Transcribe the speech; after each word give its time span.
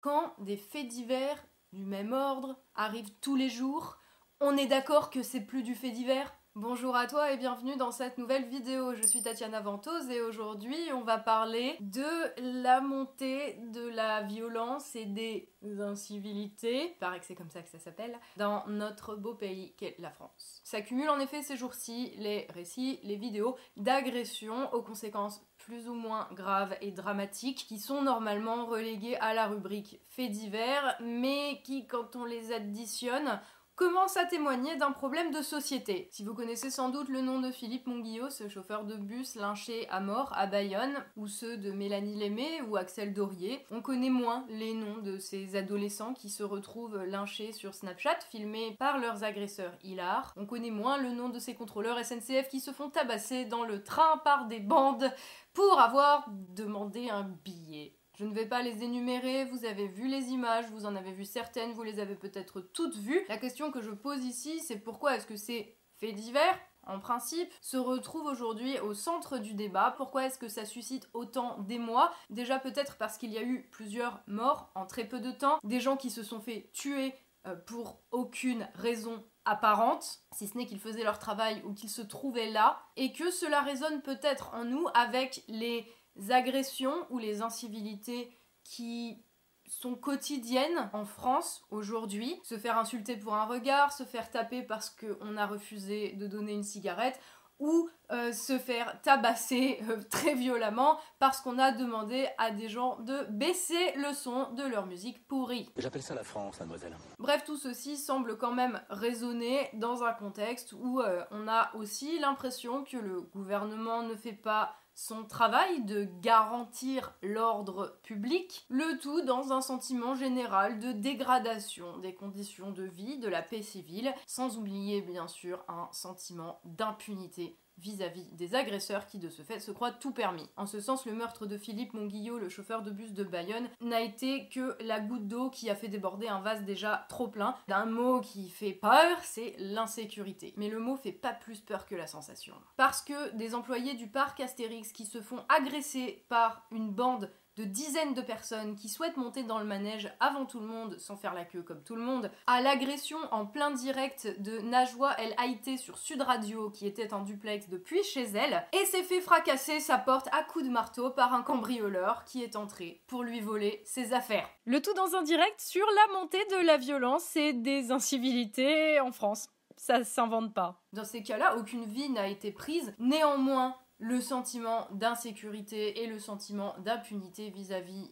Quand 0.00 0.32
des 0.38 0.56
faits 0.56 0.88
divers 0.88 1.44
du 1.74 1.84
même 1.84 2.14
ordre 2.14 2.56
arrivent 2.74 3.12
tous 3.20 3.36
les 3.36 3.50
jours, 3.50 3.98
on 4.40 4.56
est 4.56 4.66
d'accord 4.66 5.10
que 5.10 5.22
c'est 5.22 5.42
plus 5.42 5.62
du 5.62 5.74
fait 5.74 5.90
divers 5.90 6.32
Bonjour 6.56 6.96
à 6.96 7.06
toi 7.06 7.30
et 7.30 7.36
bienvenue 7.36 7.76
dans 7.76 7.92
cette 7.92 8.18
nouvelle 8.18 8.48
vidéo. 8.48 8.92
Je 8.94 9.06
suis 9.06 9.22
Tatiana 9.22 9.60
Ventose 9.60 10.10
et 10.10 10.20
aujourd'hui 10.20 10.76
on 10.92 11.02
va 11.02 11.16
parler 11.16 11.76
de 11.80 12.62
la 12.62 12.80
montée 12.80 13.56
de 13.72 13.86
la 13.88 14.22
violence 14.22 14.96
et 14.96 15.04
des 15.04 15.48
incivilités, 15.78 16.90
il 16.90 16.98
paraît 16.98 17.20
que 17.20 17.26
c'est 17.26 17.36
comme 17.36 17.50
ça 17.50 17.62
que 17.62 17.68
ça 17.68 17.78
s'appelle, 17.78 18.18
dans 18.36 18.66
notre 18.66 19.14
beau 19.14 19.34
pays 19.34 19.74
qu'est 19.76 19.94
la 20.00 20.10
France. 20.10 20.60
S'accumulent 20.64 21.10
en 21.10 21.20
effet 21.20 21.42
ces 21.42 21.56
jours-ci 21.56 22.14
les 22.16 22.48
récits, 22.50 22.98
les 23.04 23.16
vidéos 23.16 23.56
d'agressions 23.76 24.72
aux 24.74 24.82
conséquences 24.82 25.40
plus 25.60 25.88
ou 25.88 25.94
moins 25.94 26.28
graves 26.32 26.76
et 26.80 26.90
dramatiques 26.90 27.66
qui 27.68 27.78
sont 27.78 28.02
normalement 28.02 28.66
relégués 28.66 29.16
à 29.16 29.34
la 29.34 29.46
rubrique 29.46 30.00
faits 30.08 30.30
divers 30.30 30.96
mais 31.00 31.60
qui 31.64 31.86
quand 31.86 32.16
on 32.16 32.24
les 32.24 32.52
additionne 32.52 33.40
commence 33.80 34.18
à 34.18 34.26
témoigner 34.26 34.76
d'un 34.76 34.92
problème 34.92 35.30
de 35.30 35.40
société. 35.40 36.06
Si 36.10 36.22
vous 36.22 36.34
connaissez 36.34 36.68
sans 36.70 36.90
doute 36.90 37.08
le 37.08 37.22
nom 37.22 37.40
de 37.40 37.50
Philippe 37.50 37.86
Monguillot, 37.86 38.28
ce 38.28 38.46
chauffeur 38.46 38.84
de 38.84 38.94
bus 38.94 39.36
lynché 39.36 39.88
à 39.88 40.00
mort 40.00 40.34
à 40.36 40.46
Bayonne, 40.46 41.02
ou 41.16 41.26
ceux 41.26 41.56
de 41.56 41.72
Mélanie 41.72 42.14
Lémé 42.14 42.60
ou 42.68 42.76
Axel 42.76 43.14
Dorier, 43.14 43.64
on 43.70 43.80
connaît 43.80 44.10
moins 44.10 44.44
les 44.50 44.74
noms 44.74 44.98
de 44.98 45.18
ces 45.18 45.56
adolescents 45.56 46.12
qui 46.12 46.28
se 46.28 46.42
retrouvent 46.42 47.02
lynchés 47.04 47.52
sur 47.52 47.72
Snapchat, 47.72 48.18
filmés 48.30 48.76
par 48.78 48.98
leurs 48.98 49.24
agresseurs 49.24 49.78
hilars. 49.82 50.34
On 50.36 50.44
connaît 50.44 50.70
moins 50.70 50.98
le 50.98 51.12
nom 51.12 51.30
de 51.30 51.38
ces 51.38 51.54
contrôleurs 51.54 52.04
SNCF 52.04 52.50
qui 52.50 52.60
se 52.60 52.72
font 52.72 52.90
tabasser 52.90 53.46
dans 53.46 53.64
le 53.64 53.82
train 53.82 54.18
par 54.24 54.44
des 54.44 54.60
bandes 54.60 55.10
pour 55.54 55.80
avoir 55.80 56.26
demandé 56.28 57.08
un 57.08 57.22
billet. 57.22 57.94
Je 58.20 58.26
ne 58.26 58.34
vais 58.34 58.44
pas 58.44 58.60
les 58.60 58.84
énumérer, 58.84 59.46
vous 59.46 59.64
avez 59.64 59.88
vu 59.88 60.06
les 60.06 60.28
images, 60.28 60.66
vous 60.72 60.84
en 60.84 60.94
avez 60.94 61.10
vu 61.10 61.24
certaines, 61.24 61.72
vous 61.72 61.82
les 61.82 62.00
avez 62.00 62.16
peut-être 62.16 62.60
toutes 62.60 62.98
vues. 62.98 63.24
La 63.30 63.38
question 63.38 63.70
que 63.70 63.80
je 63.80 63.92
pose 63.92 64.22
ici, 64.26 64.60
c'est 64.60 64.76
pourquoi 64.76 65.16
est-ce 65.16 65.26
que 65.26 65.36
ces 65.36 65.74
faits 65.96 66.14
divers 66.14 66.58
en 66.86 66.98
principe, 66.98 67.50
se 67.62 67.78
retrouvent 67.78 68.26
aujourd'hui 68.26 68.78
au 68.80 68.92
centre 68.92 69.38
du 69.38 69.54
débat? 69.54 69.94
Pourquoi 69.96 70.26
est-ce 70.26 70.38
que 70.38 70.48
ça 70.48 70.66
suscite 70.66 71.08
autant 71.14 71.60
d'émoi? 71.60 72.12
Déjà 72.28 72.58
peut-être 72.58 72.98
parce 72.98 73.16
qu'il 73.16 73.30
y 73.30 73.38
a 73.38 73.42
eu 73.42 73.68
plusieurs 73.70 74.20
morts 74.26 74.70
en 74.74 74.84
très 74.84 75.04
peu 75.04 75.20
de 75.20 75.30
temps, 75.30 75.58
des 75.64 75.80
gens 75.80 75.96
qui 75.96 76.10
se 76.10 76.22
sont 76.22 76.40
fait 76.40 76.68
tuer 76.74 77.14
euh, 77.46 77.54
pour 77.54 78.00
aucune 78.10 78.68
raison 78.74 79.24
apparente, 79.46 80.20
si 80.34 80.46
ce 80.46 80.58
n'est 80.58 80.66
qu'ils 80.66 80.80
faisaient 80.80 81.04
leur 81.04 81.18
travail 81.18 81.62
ou 81.64 81.72
qu'ils 81.72 81.88
se 81.88 82.02
trouvaient 82.02 82.50
là, 82.50 82.82
et 82.96 83.12
que 83.12 83.30
cela 83.30 83.62
résonne 83.62 84.02
peut-être 84.02 84.52
en 84.54 84.64
nous 84.64 84.86
avec 84.94 85.42
les 85.48 85.86
agressions 86.28 87.06
ou 87.10 87.18
les 87.18 87.42
incivilités 87.42 88.30
qui 88.64 89.22
sont 89.66 89.94
quotidiennes 89.94 90.90
en 90.92 91.04
France 91.04 91.62
aujourd'hui. 91.70 92.40
Se 92.42 92.58
faire 92.58 92.76
insulter 92.78 93.16
pour 93.16 93.34
un 93.34 93.44
regard, 93.44 93.92
se 93.92 94.04
faire 94.04 94.30
taper 94.30 94.62
parce 94.62 94.90
qu'on 94.90 95.36
a 95.36 95.46
refusé 95.46 96.12
de 96.12 96.26
donner 96.26 96.52
une 96.52 96.64
cigarette, 96.64 97.20
ou 97.60 97.88
euh, 98.10 98.32
se 98.32 98.58
faire 98.58 99.00
tabasser 99.02 99.78
euh, 99.88 100.00
très 100.10 100.34
violemment 100.34 100.98
parce 101.18 101.40
qu'on 101.40 101.58
a 101.58 101.70
demandé 101.70 102.26
à 102.38 102.50
des 102.50 102.68
gens 102.68 102.98
de 103.00 103.26
baisser 103.30 103.92
le 103.96 104.12
son 104.12 104.50
de 104.54 104.62
leur 104.64 104.86
musique 104.86 105.28
pourrie. 105.28 105.70
J'appelle 105.76 106.02
ça 106.02 106.14
la 106.14 106.24
France, 106.24 106.58
mademoiselle. 106.58 106.96
Bref, 107.18 107.44
tout 107.44 107.58
ceci 107.58 107.96
semble 107.96 108.38
quand 108.38 108.52
même 108.52 108.80
résonner 108.88 109.68
dans 109.74 110.02
un 110.02 110.12
contexte 110.12 110.72
où 110.72 111.00
euh, 111.00 111.22
on 111.30 111.46
a 111.46 111.70
aussi 111.76 112.18
l'impression 112.18 112.82
que 112.82 112.96
le 112.96 113.20
gouvernement 113.20 114.02
ne 114.02 114.16
fait 114.16 114.32
pas 114.32 114.74
son 114.94 115.24
travail 115.24 115.84
de 115.84 116.08
garantir 116.20 117.14
l'ordre 117.22 117.98
public, 118.02 118.66
le 118.68 118.98
tout 118.98 119.22
dans 119.22 119.52
un 119.52 119.60
sentiment 119.60 120.14
général 120.14 120.78
de 120.78 120.92
dégradation 120.92 121.98
des 121.98 122.14
conditions 122.14 122.70
de 122.70 122.84
vie, 122.84 123.18
de 123.18 123.28
la 123.28 123.42
paix 123.42 123.62
civile, 123.62 124.14
sans 124.26 124.58
oublier 124.58 125.00
bien 125.00 125.28
sûr 125.28 125.64
un 125.68 125.88
sentiment 125.92 126.60
d'impunité 126.64 127.56
vis-à-vis 127.80 128.26
des 128.32 128.54
agresseurs 128.54 129.06
qui 129.06 129.18
de 129.18 129.28
ce 129.28 129.42
fait 129.42 129.60
se 129.60 129.70
croient 129.70 129.90
tout 129.90 130.12
permis. 130.12 130.48
En 130.56 130.66
ce 130.66 130.80
sens, 130.80 131.06
le 131.06 131.12
meurtre 131.12 131.46
de 131.46 131.56
Philippe 131.56 131.94
Monguillot, 131.94 132.38
le 132.38 132.48
chauffeur 132.48 132.82
de 132.82 132.90
bus 132.90 133.12
de 133.12 133.24
Bayonne, 133.24 133.68
n'a 133.80 134.00
été 134.00 134.48
que 134.48 134.76
la 134.82 135.00
goutte 135.00 135.26
d'eau 135.26 135.50
qui 135.50 135.70
a 135.70 135.74
fait 135.74 135.88
déborder 135.88 136.28
un 136.28 136.40
vase 136.40 136.64
déjà 136.64 137.06
trop 137.08 137.28
plein. 137.28 137.54
D'un 137.68 137.86
mot 137.86 138.20
qui 138.20 138.48
fait 138.48 138.72
peur, 138.72 139.18
c'est 139.22 139.54
l'insécurité. 139.58 140.54
Mais 140.56 140.68
le 140.68 140.78
mot 140.78 140.96
fait 140.96 141.12
pas 141.12 141.32
plus 141.32 141.60
peur 141.60 141.86
que 141.86 141.94
la 141.94 142.06
sensation. 142.06 142.54
Parce 142.76 143.02
que 143.02 143.34
des 143.36 143.54
employés 143.54 143.94
du 143.94 144.08
parc 144.08 144.40
Astérix 144.40 144.92
qui 144.92 145.06
se 145.06 145.20
font 145.20 145.44
agresser 145.48 146.24
par 146.28 146.66
une 146.70 146.90
bande 146.90 147.30
de 147.60 147.64
dizaines 147.66 148.14
de 148.14 148.22
personnes 148.22 148.74
qui 148.74 148.88
souhaitent 148.88 149.18
monter 149.18 149.42
dans 149.42 149.58
le 149.58 149.66
manège 149.66 150.10
avant 150.18 150.46
tout 150.46 150.60
le 150.60 150.66
monde, 150.66 150.98
sans 150.98 151.16
faire 151.16 151.34
la 151.34 151.44
queue 151.44 151.60
comme 151.60 151.82
tout 151.82 151.94
le 151.94 152.00
monde, 152.00 152.30
à 152.46 152.62
l'agression 152.62 153.18
en 153.32 153.44
plein 153.44 153.70
direct 153.70 154.40
de 154.40 154.60
Najwa 154.60 155.14
El 155.20 155.34
Haïté 155.36 155.76
sur 155.76 155.98
Sud 155.98 156.22
Radio, 156.22 156.70
qui 156.70 156.86
était 156.86 157.12
en 157.12 157.20
duplex 157.20 157.68
depuis 157.68 158.02
chez 158.02 158.24
elle, 158.24 158.66
et 158.72 158.86
s'est 158.86 159.02
fait 159.02 159.20
fracasser 159.20 159.78
sa 159.78 159.98
porte 159.98 160.28
à 160.32 160.42
coups 160.42 160.64
de 160.64 160.70
marteau 160.70 161.10
par 161.10 161.34
un 161.34 161.42
cambrioleur 161.42 162.24
qui 162.24 162.42
est 162.42 162.56
entré 162.56 163.02
pour 163.06 163.24
lui 163.24 163.40
voler 163.40 163.82
ses 163.84 164.14
affaires. 164.14 164.48
Le 164.64 164.80
tout 164.80 164.94
dans 164.94 165.14
un 165.14 165.22
direct 165.22 165.60
sur 165.60 165.86
la 165.86 166.18
montée 166.18 166.44
de 166.46 166.64
la 166.64 166.78
violence 166.78 167.36
et 167.36 167.52
des 167.52 167.90
incivilités 167.90 169.00
en 169.00 169.12
France. 169.12 169.50
Ça 169.76 170.02
s'invente 170.04 170.54
pas. 170.54 170.80
Dans 170.92 171.04
ces 171.04 171.22
cas-là, 171.22 171.56
aucune 171.56 171.84
vie 171.84 172.10
n'a 172.10 172.28
été 172.28 172.52
prise. 172.52 172.94
Néanmoins, 172.98 173.76
le 174.00 174.20
sentiment 174.20 174.88
d'insécurité 174.92 176.02
et 176.02 176.06
le 176.06 176.18
sentiment 176.18 176.74
d'impunité 176.78 177.50
vis-à-vis 177.50 178.10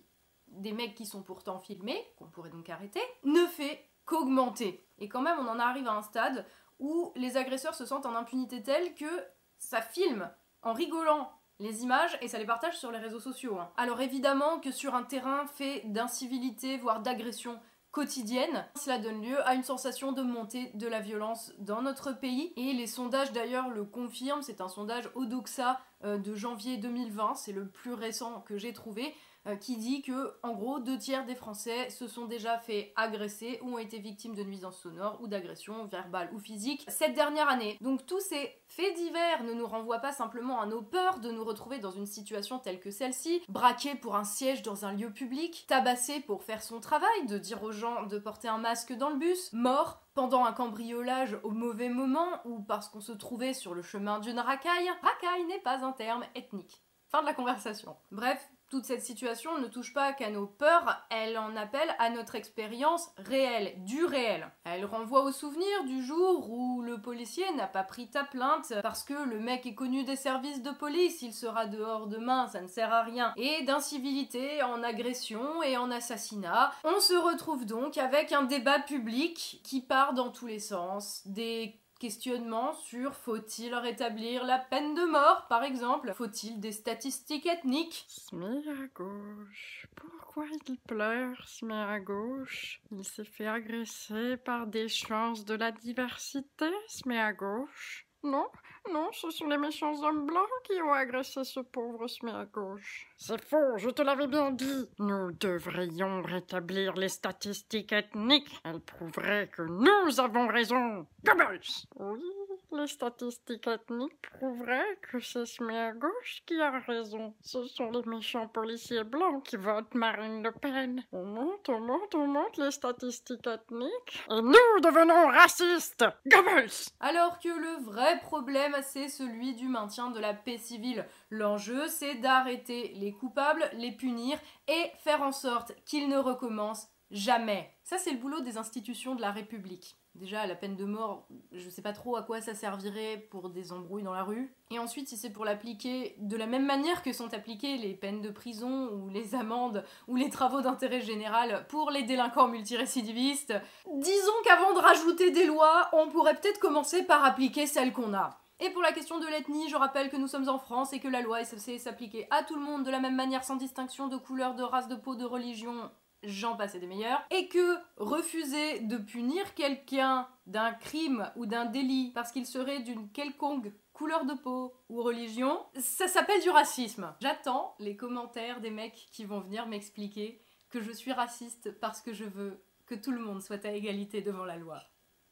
des 0.49 0.73
mecs 0.73 0.95
qui 0.95 1.07
sont 1.07 1.23
pourtant 1.23 1.59
filmés, 1.59 2.07
qu'on 2.19 2.29
pourrait 2.29 2.51
donc 2.51 2.69
arrêter, 2.69 3.01
ne 3.25 3.47
fait 3.47 3.85
qu'augmenter. 4.05 4.87
Et 4.99 5.09
quand 5.09 5.23
même, 5.23 5.39
on 5.41 5.49
en 5.49 5.59
arrive 5.59 5.89
à 5.89 5.95
un 5.95 6.03
stade 6.03 6.47
où 6.79 7.13
les 7.17 7.37
agresseurs 7.37 7.75
se 7.75 7.87
sentent 7.87 8.07
en 8.07 8.15
impunité 8.15 8.63
telle 8.63 8.95
que 8.95 9.25
ça 9.59 9.81
filme 9.81 10.31
en 10.63 10.75
rigolant 10.75 11.33
les 11.59 11.83
images 11.83 12.17
et 12.21 12.29
ça 12.29 12.39
les 12.39 12.47
partage 12.47 12.79
sur 12.79 12.93
les 12.93 12.99
réseaux 12.99 13.19
sociaux. 13.19 13.59
Hein. 13.59 13.71
Alors 13.77 14.01
évidemment 14.01 14.61
que 14.61 14.71
sur 14.71 14.95
un 14.95 15.03
terrain 15.03 15.47
fait 15.47 15.83
d'incivilité, 15.87 16.77
voire 16.77 17.01
d'agression 17.01 17.59
quotidienne. 17.91 18.67
Cela 18.77 18.99
donne 18.99 19.23
lieu 19.23 19.41
à 19.47 19.55
une 19.55 19.63
sensation 19.63 20.13
de 20.13 20.23
montée 20.23 20.71
de 20.75 20.87
la 20.87 21.01
violence 21.01 21.53
dans 21.59 21.83
notre 21.83 22.13
pays 22.13 22.53
et 22.57 22.73
les 22.73 22.87
sondages 22.87 23.33
d'ailleurs 23.33 23.71
le 23.71 23.85
confirment. 23.85 24.43
C'est 24.43 24.61
un 24.61 24.69
sondage 24.69 25.11
Odoxa 25.15 25.81
euh, 26.05 26.19
de 26.19 26.35
janvier 26.35 26.77
2020, 26.77 27.35
c'est 27.35 27.53
le 27.53 27.69
plus 27.69 27.95
récent 27.95 28.41
que 28.43 28.57
j'ai 28.57 28.73
trouvé. 28.73 29.15
Euh, 29.49 29.57
qui 29.57 29.77
dit 29.77 30.03
que, 30.03 30.35
en 30.43 30.53
gros, 30.53 30.79
deux 30.79 30.99
tiers 30.99 31.25
des 31.25 31.35
Français 31.35 31.89
se 31.89 32.07
sont 32.07 32.27
déjà 32.27 32.59
fait 32.59 32.93
agresser 32.97 33.59
ou 33.63 33.75
ont 33.75 33.79
été 33.79 33.99
victimes 33.99 34.35
de 34.35 34.43
nuisances 34.43 34.79
sonores 34.79 35.19
ou 35.23 35.27
d'agressions 35.27 35.87
verbales 35.87 36.29
ou 36.35 36.39
physiques 36.39 36.85
cette 36.89 37.15
dernière 37.15 37.49
année. 37.49 37.79
Donc 37.81 38.05
tous 38.05 38.21
ces 38.21 38.61
faits 38.67 38.95
divers 38.95 39.45
ne 39.45 39.55
nous 39.55 39.67
renvoient 39.67 40.01
pas 40.01 40.13
simplement 40.13 40.61
à 40.61 40.67
nos 40.67 40.83
peurs 40.83 41.21
de 41.21 41.31
nous 41.31 41.45
retrouver 41.45 41.79
dans 41.79 41.91
une 41.91 42.07
situation 42.07 42.59
telle 42.59 42.81
que 42.81 42.91
celle-ci, 42.91 43.43
braqué 43.49 43.95
pour 43.95 44.17
un 44.17 44.25
siège 44.25 44.63
dans 44.63 44.85
un 44.85 44.93
lieu 44.93 45.11
public, 45.13 45.65
tabassé 45.67 46.21
pour 46.21 46.43
faire 46.43 46.63
son 46.63 46.81
travail, 46.81 47.27
de 47.27 47.39
dire 47.39 47.63
aux 47.63 47.73
gens 47.73 48.05
de 48.05 48.19
porter 48.19 48.49
un 48.49 48.59
masque 48.59 48.93
dans 48.93 49.11
le 49.11 49.17
bus, 49.17 49.51
mort 49.55 50.03
pendant 50.13 50.45
un 50.45 50.53
cambriolage 50.53 51.39
au 51.43 51.51
mauvais 51.51 51.89
moment 51.89 52.41
ou 52.45 52.61
parce 52.61 52.89
qu'on 52.89 53.01
se 53.01 53.13
trouvait 53.13 53.55
sur 53.55 53.75
le 53.75 53.83
chemin 53.83 54.19
d'une 54.19 54.41
racaille. 54.41 54.91
Racaille 55.01 55.47
n'est 55.47 55.61
pas 55.61 55.85
un 55.87 55.93
terme 55.93 56.25
ethnique. 56.35 56.83
Fin 57.11 57.23
de 57.23 57.27
la 57.27 57.33
conversation. 57.33 57.97
Bref, 58.11 58.51
toute 58.71 58.85
cette 58.85 59.03
situation 59.03 59.59
ne 59.59 59.67
touche 59.67 59.95
pas 59.95 60.13
qu'à 60.13 60.31
nos 60.31 60.47
peurs, 60.47 61.07
elle 61.11 61.39
en 61.39 61.57
appelle 61.57 61.95
à 61.99 62.11
notre 62.11 62.35
expérience 62.35 63.11
réelle, 63.17 63.75
du 63.85 64.05
réel. 64.05 64.51
Elle 64.65 64.85
renvoie 64.85 65.23
au 65.23 65.33
souvenir 65.33 65.85
du 65.87 66.03
jour 66.03 66.51
où 66.51 66.83
le 66.83 67.01
policier 67.01 67.45
n'a 67.57 67.67
pas 67.67 67.83
pris 67.83 68.09
ta 68.09 68.25
plainte 68.25 68.75
parce 68.83 69.05
que 69.05 69.15
le 69.15 69.41
mec 69.41 69.65
est 69.65 69.75
connu 69.75 70.05
des 70.05 70.17
services 70.17 70.63
de 70.63 70.71
police, 70.71 71.23
il 71.23 71.33
sera 71.33 71.67
dehors 71.67 72.09
demain, 72.09 72.47
ça 72.49 72.61
ne 72.61 72.69
sert 72.69 72.93
à 72.93 73.03
rien. 73.03 73.33
Et 73.37 73.63
d'incivilité 73.63 74.63
en 74.63 74.83
agression 74.83 75.63
et 75.63 75.77
en 75.77 75.91
assassinat. 75.91 76.73
On 76.85 77.01
se 77.01 77.15
retrouve 77.15 77.65
donc 77.65 77.97
avec 77.97 78.33
un 78.33 78.43
débat 78.43 78.81
public 78.81 79.61
qui 79.65 79.81
part 79.81 80.15
dans 80.15 80.31
tous 80.31 80.47
les 80.47 80.61
sens, 80.61 81.23
des 81.27 81.81
Questionnement 81.99 82.75
sur 82.75 83.13
faut-il 83.13 83.75
rétablir 83.75 84.45
la 84.45 84.59
peine 84.59 84.95
de 84.95 85.05
mort, 85.05 85.47
par 85.49 85.65
exemple? 85.65 86.13
Faut-il 86.15 86.61
des 86.61 86.71
statistiques 86.71 87.47
ethniques? 87.47 88.05
Smé 88.07 88.63
à 88.69 88.87
gauche. 88.95 89.89
Pourquoi 89.97 90.47
il 90.69 90.79
pleure, 90.79 91.37
Smé 91.49 91.75
à 91.75 91.99
gauche? 91.99 92.81
Il 92.93 93.05
s'est 93.05 93.25
fait 93.25 93.49
agresser 93.49 94.37
par 94.37 94.69
des 94.69 94.87
chances 94.87 95.45
de 95.45 95.55
la 95.55 95.73
diversité, 95.73 96.71
Smé 96.87 97.19
à 97.19 97.33
gauche. 97.33 98.07
Non, 98.23 98.47
non, 98.93 99.11
ce 99.13 99.31
sont 99.31 99.47
les 99.47 99.59
méchants 99.59 99.95
hommes 100.03 100.27
blancs 100.27 100.49
qui 100.65 100.81
ont 100.83 100.93
agressé 100.93 101.45
ce 101.45 101.61
pauvre 101.61 102.07
à 102.27 102.45
gauche. 102.45 103.09
C'est 103.17 103.43
faux, 103.45 103.77
je 103.77 103.91
te 103.91 104.03
l'avais 104.03 104.27
bien 104.27 104.51
dit. 104.51 104.89
Nous 104.99 105.33
devrions 105.33 106.23
rétablir 106.23 106.95
les 106.95 107.09
statistiques 107.09 107.93
ethniques. 107.93 108.61
Elles 108.65 108.81
prouveraient 108.81 109.49
que 109.49 109.63
nous 109.63 110.21
avons 110.21 110.49
raison. 110.49 111.07
Goebbels 111.25 111.61
Oui, 111.97 112.23
Les 112.71 112.87
statistiques 112.87 113.67
ethniques 113.67 114.31
prouveraient 114.39 114.99
que 115.01 115.21
c'est 115.21 115.47
Smé 115.47 115.79
à 115.79 115.93
gauche 115.93 116.43
qui 116.45 116.61
a 116.61 116.79
raison. 116.81 117.35
Ce 117.41 117.65
sont 117.65 117.91
les 117.91 118.03
méchants 118.03 118.47
policiers 118.47 119.05
blancs 119.05 119.43
qui 119.43 119.57
votent 119.57 119.95
Marine 119.95 120.43
Le 120.43 120.53
Pen. 120.53 121.03
On 121.11 121.25
monte, 121.25 121.67
on 121.71 121.81
monte, 121.81 122.15
on 122.15 122.27
monte 122.27 122.59
les 122.59 122.71
statistiques 122.71 123.47
ethniques. 123.47 124.23
Et 124.31 124.43
nous 124.43 124.81
devenons 124.83 125.29
racistes 125.29 126.05
Goebbels 126.27 126.91
Alors 127.01 127.39
que 127.39 127.49
le 127.49 127.83
vrai 127.85 128.21
problème, 128.21 128.77
c'est 128.83 129.09
celui 129.09 129.55
du 129.55 129.67
maintien 129.67 130.11
de 130.11 130.21
la 130.21 130.35
paix 130.35 130.59
civile. 130.59 131.07
L'enjeu, 131.31 131.89
c'est 131.89 132.17
d'arrêter 132.17 132.93
les 132.97 133.13
coupables, 133.13 133.65
les 133.75 133.93
punir 133.93 134.39
et 134.69 134.91
faire 134.99 135.23
en 135.23 135.33
sorte 135.33 135.73
qu'ils 135.87 136.09
ne 136.09 136.19
recommencent 136.19 136.91
jamais. 137.11 137.75
Ça, 137.83 137.97
c'est 137.97 138.13
le 138.13 138.19
boulot 138.19 138.41
des 138.41 138.59
institutions 138.59 139.15
de 139.15 139.23
la 139.23 139.33
République. 139.33 139.98
Déjà, 140.19 140.49
la 140.49 140.57
peine 140.57 140.75
de 140.75 140.85
mort, 140.85 141.29
je 141.53 141.71
sais 141.71 141.81
pas 141.81 141.93
trop 141.93 142.17
à 142.17 142.23
quoi 142.23 142.41
ça 142.41 142.53
servirait 142.53 143.29
pour 143.31 143.51
des 143.51 143.71
embrouilles 143.71 144.03
dans 144.03 144.15
la 144.15 144.25
rue. 144.25 144.53
Et 144.73 144.81
ensuite, 144.81 145.09
si 145.09 145.17
c'est 145.17 145.31
pour 145.31 145.45
l'appliquer 145.45 146.17
de 146.19 146.37
la 146.37 146.49
même 146.49 146.67
manière 146.67 147.05
que 147.05 147.13
sont 147.13 147.33
appliquées 147.35 147.77
les 147.77 147.95
peines 147.95 148.21
de 148.21 148.31
prison 148.31 148.91
ou 148.91 149.09
les 149.11 149.37
amendes 149.37 149.85
ou 150.09 150.17
les 150.17 150.29
travaux 150.29 150.61
d'intérêt 150.61 151.03
général 151.03 151.67
pour 151.69 151.93
les 151.93 152.03
délinquants 152.03 152.49
multirécidivistes, 152.49 153.55
disons 153.95 154.33
qu'avant 154.43 154.75
de 154.75 154.81
rajouter 154.81 155.31
des 155.31 155.47
lois, 155.47 155.89
on 155.93 156.09
pourrait 156.09 156.35
peut-être 156.35 156.59
commencer 156.59 157.05
par 157.05 157.25
appliquer 157.25 157.69
celles 157.69 157.93
qu'on 157.93 158.13
a. 158.13 158.41
Et 158.59 158.71
pour 158.71 158.83
la 158.83 158.91
question 158.91 159.21
de 159.21 159.27
l'ethnie, 159.27 159.69
je 159.69 159.77
rappelle 159.77 160.11
que 160.11 160.17
nous 160.17 160.27
sommes 160.27 160.49
en 160.49 160.59
France 160.59 160.93
et 160.93 160.99
que 160.99 161.07
la 161.07 161.21
loi 161.21 161.45
censée 161.45 161.79
s'appliquer 161.79 162.27
à 162.33 162.43
tout 162.43 162.57
le 162.57 162.61
monde 162.61 162.83
de 162.83 162.91
la 162.91 162.99
même 162.99 163.15
manière 163.15 163.45
sans 163.45 163.55
distinction 163.55 164.09
de 164.09 164.17
couleur, 164.17 164.57
de 164.57 164.65
race, 164.65 164.89
de 164.89 164.97
peau, 164.97 165.15
de 165.15 165.25
religion 165.25 165.93
j'en 166.23 166.57
passais 166.57 166.81
des 166.81 166.87
meilleurs, 166.87 167.23
et 167.31 167.49
que 167.49 167.77
refuser 167.97 168.81
de 168.81 168.97
punir 168.97 169.55
quelqu'un 169.55 170.29
d'un 170.47 170.73
crime 170.73 171.31
ou 171.37 171.47
d'un 171.47 171.67
délit 171.67 172.13
parce 172.15 172.33
qu'il 172.33 172.47
serait 172.47 172.81
d'une 172.81 173.09
quelconque 173.11 173.71
couleur 173.93 174.25
de 174.25 174.35
peau 174.35 174.73
ou 174.89 175.03
religion, 175.03 175.65
ça 175.79 176.07
s'appelle 176.07 176.41
du 176.41 176.51
racisme. 176.51 177.15
J'attends 177.21 177.75
les 177.79 177.97
commentaires 177.97 178.61
des 178.61 178.71
mecs 178.71 179.09
qui 179.11 179.25
vont 179.25 179.41
venir 179.41 179.67
m'expliquer 179.67 180.41
que 180.71 180.81
je 180.81 180.93
suis 180.93 181.13
raciste 181.13 181.73
parce 181.81 182.01
que 182.01 182.13
je 182.13 182.25
veux 182.25 182.63
que 182.87 182.95
tout 182.95 183.11
le 183.13 183.21
monde 183.21 183.43
soit 183.43 183.65
à 183.65 183.73
égalité 183.73 184.23
devant 184.23 184.45
la 184.45 184.57
loi. 184.57 184.83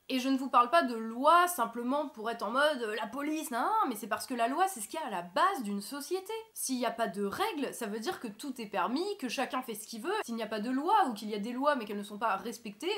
Et 0.08 0.20
je 0.20 0.28
ne 0.28 0.38
vous 0.38 0.48
parle 0.48 0.70
pas 0.70 0.84
de 0.84 0.94
loi 0.94 1.48
simplement 1.48 2.08
pour 2.08 2.30
être 2.30 2.42
en 2.42 2.52
mode 2.52 2.82
euh, 2.82 2.94
la 2.94 3.08
police, 3.08 3.50
non, 3.50 3.68
mais 3.88 3.96
c'est 3.96 4.06
parce 4.06 4.26
que 4.26 4.34
la 4.34 4.46
loi, 4.46 4.68
c'est 4.68 4.80
ce 4.80 4.88
qu'il 4.88 5.00
y 5.00 5.02
a 5.02 5.06
à 5.06 5.10
la 5.10 5.22
base 5.22 5.64
d'une 5.64 5.80
société. 5.80 6.32
S'il 6.54 6.76
n'y 6.76 6.86
a 6.86 6.92
pas 6.92 7.08
de 7.08 7.24
règles, 7.24 7.74
ça 7.74 7.86
veut 7.86 7.98
dire 7.98 8.20
que 8.20 8.28
tout 8.28 8.60
est 8.60 8.66
permis, 8.66 9.04
que 9.18 9.28
chacun 9.28 9.62
fait 9.62 9.74
ce 9.74 9.86
qu'il 9.86 10.02
veut. 10.02 10.14
S'il 10.24 10.36
n'y 10.36 10.44
a 10.44 10.46
pas 10.48 10.60
de 10.60 10.70
loi 10.70 10.94
ou 11.08 11.14
qu'il 11.14 11.28
y 11.28 11.34
a 11.34 11.40
des 11.40 11.52
lois 11.52 11.74
mais 11.74 11.86
qu'elles 11.86 11.98
ne 11.98 12.04
sont 12.04 12.18
pas 12.18 12.36
respectées, 12.36 12.92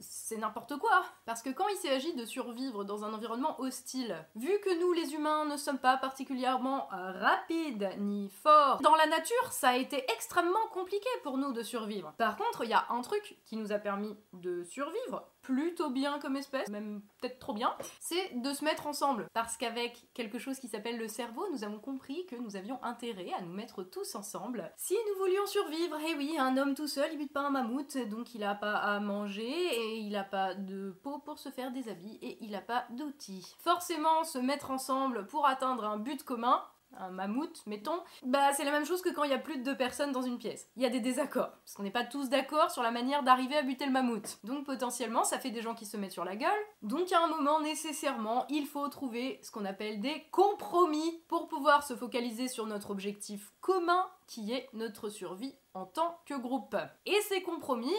c'est 0.00 0.38
n'importe 0.38 0.76
quoi. 0.78 1.04
Parce 1.24 1.42
que 1.42 1.50
quand 1.50 1.68
il 1.68 1.76
s'agit 1.76 2.14
de 2.14 2.24
survivre 2.24 2.82
dans 2.82 3.04
un 3.04 3.14
environnement 3.14 3.60
hostile, 3.60 4.16
vu 4.34 4.50
que 4.64 4.80
nous 4.80 4.92
les 4.92 5.14
humains 5.14 5.44
ne 5.44 5.56
sommes 5.56 5.78
pas 5.78 5.98
particulièrement 5.98 6.88
rapides 6.90 7.90
ni 7.98 8.28
forts, 8.28 8.80
dans 8.82 8.96
la 8.96 9.06
nature, 9.06 9.52
ça 9.52 9.70
a 9.70 9.76
été 9.76 10.04
extrêmement 10.12 10.66
compliqué 10.72 11.08
pour 11.22 11.38
nous 11.38 11.52
de 11.52 11.62
survivre. 11.62 12.12
Par 12.18 12.36
contre, 12.36 12.64
il 12.64 12.70
y 12.70 12.74
a 12.74 12.86
un 12.90 13.02
truc 13.02 13.38
qui 13.44 13.56
nous 13.56 13.72
a 13.72 13.78
permis 13.78 14.16
de 14.32 14.64
survivre, 14.64 15.28
plutôt 15.42 15.90
bien 15.90 16.18
comme 16.18 16.36
espèce, 16.36 16.68
même 16.68 17.02
peut-être 17.20 17.38
trop 17.38 17.52
bien, 17.52 17.74
c'est 18.00 18.40
de 18.40 18.52
se 18.52 18.64
mettre 18.64 18.86
ensemble. 18.86 19.26
Parce 19.32 19.56
qu'avec 19.56 20.08
quelque 20.14 20.38
chose 20.38 20.58
qui 20.58 20.68
s'appelle 20.68 20.98
le 20.98 21.08
cerveau, 21.08 21.46
nous 21.52 21.64
avons 21.64 21.78
compris 21.78 22.26
que 22.26 22.36
nous 22.36 22.56
avions 22.56 22.82
intérêt 22.82 23.32
à 23.32 23.42
nous 23.42 23.52
mettre 23.52 23.82
tous 23.82 24.14
ensemble. 24.14 24.72
Si 24.76 24.94
nous 24.94 25.18
voulions 25.18 25.46
survivre, 25.46 25.96
eh 26.08 26.14
oui, 26.14 26.36
un 26.38 26.56
homme 26.56 26.74
tout 26.74 26.88
seul, 26.88 27.10
il 27.12 27.18
bute 27.18 27.32
pas 27.32 27.40
un 27.40 27.50
mammouth, 27.50 27.96
donc 28.08 28.34
il 28.34 28.44
a 28.44 28.54
pas 28.54 28.76
à 28.76 29.00
manger, 29.00 29.42
et 29.42 29.98
il 29.98 30.16
a 30.16 30.24
pas 30.24 30.54
de 30.54 30.90
peau 31.02 31.18
pour 31.18 31.38
se 31.38 31.50
faire 31.50 31.72
des 31.72 31.88
habits, 31.88 32.18
et 32.22 32.38
il 32.42 32.54
a 32.54 32.60
pas 32.60 32.86
d'outils. 32.90 33.54
Forcément, 33.58 34.24
se 34.24 34.38
mettre 34.38 34.70
ensemble 34.70 35.26
pour 35.26 35.46
atteindre 35.46 35.84
un 35.84 35.98
but 35.98 36.22
commun, 36.22 36.62
un 36.96 37.10
mammouth, 37.10 37.62
mettons, 37.66 38.00
bah 38.24 38.52
c'est 38.52 38.64
la 38.64 38.70
même 38.70 38.84
chose 38.84 39.02
que 39.02 39.08
quand 39.10 39.24
il 39.24 39.30
y 39.30 39.34
a 39.34 39.38
plus 39.38 39.58
de 39.58 39.62
deux 39.62 39.76
personnes 39.76 40.12
dans 40.12 40.22
une 40.22 40.38
pièce. 40.38 40.68
Il 40.76 40.82
y 40.82 40.86
a 40.86 40.90
des 40.90 41.00
désaccords, 41.00 41.50
parce 41.50 41.74
qu'on 41.74 41.82
n'est 41.82 41.90
pas 41.90 42.04
tous 42.04 42.28
d'accord 42.28 42.70
sur 42.70 42.82
la 42.82 42.90
manière 42.90 43.22
d'arriver 43.22 43.56
à 43.56 43.62
buter 43.62 43.86
le 43.86 43.92
mammouth. 43.92 44.38
Donc 44.44 44.64
potentiellement, 44.64 45.24
ça 45.24 45.38
fait 45.38 45.50
des 45.50 45.62
gens 45.62 45.74
qui 45.74 45.86
se 45.86 45.96
mettent 45.96 46.12
sur 46.12 46.24
la 46.24 46.36
gueule. 46.36 46.50
Donc 46.82 47.12
à 47.12 47.22
un 47.22 47.28
moment, 47.28 47.60
nécessairement, 47.60 48.46
il 48.48 48.66
faut 48.66 48.88
trouver 48.88 49.40
ce 49.42 49.50
qu'on 49.50 49.64
appelle 49.64 50.00
des 50.00 50.24
compromis 50.30 51.22
pour 51.28 51.48
pouvoir 51.48 51.82
se 51.82 51.96
focaliser 51.96 52.48
sur 52.48 52.66
notre 52.66 52.90
objectif 52.90 53.52
commun, 53.60 54.06
qui 54.26 54.52
est 54.52 54.68
notre 54.72 55.08
survie 55.08 55.54
en 55.74 55.86
tant 55.86 56.20
que 56.26 56.34
groupe. 56.34 56.76
Et 57.06 57.20
ces 57.28 57.42
compromis, 57.42 57.94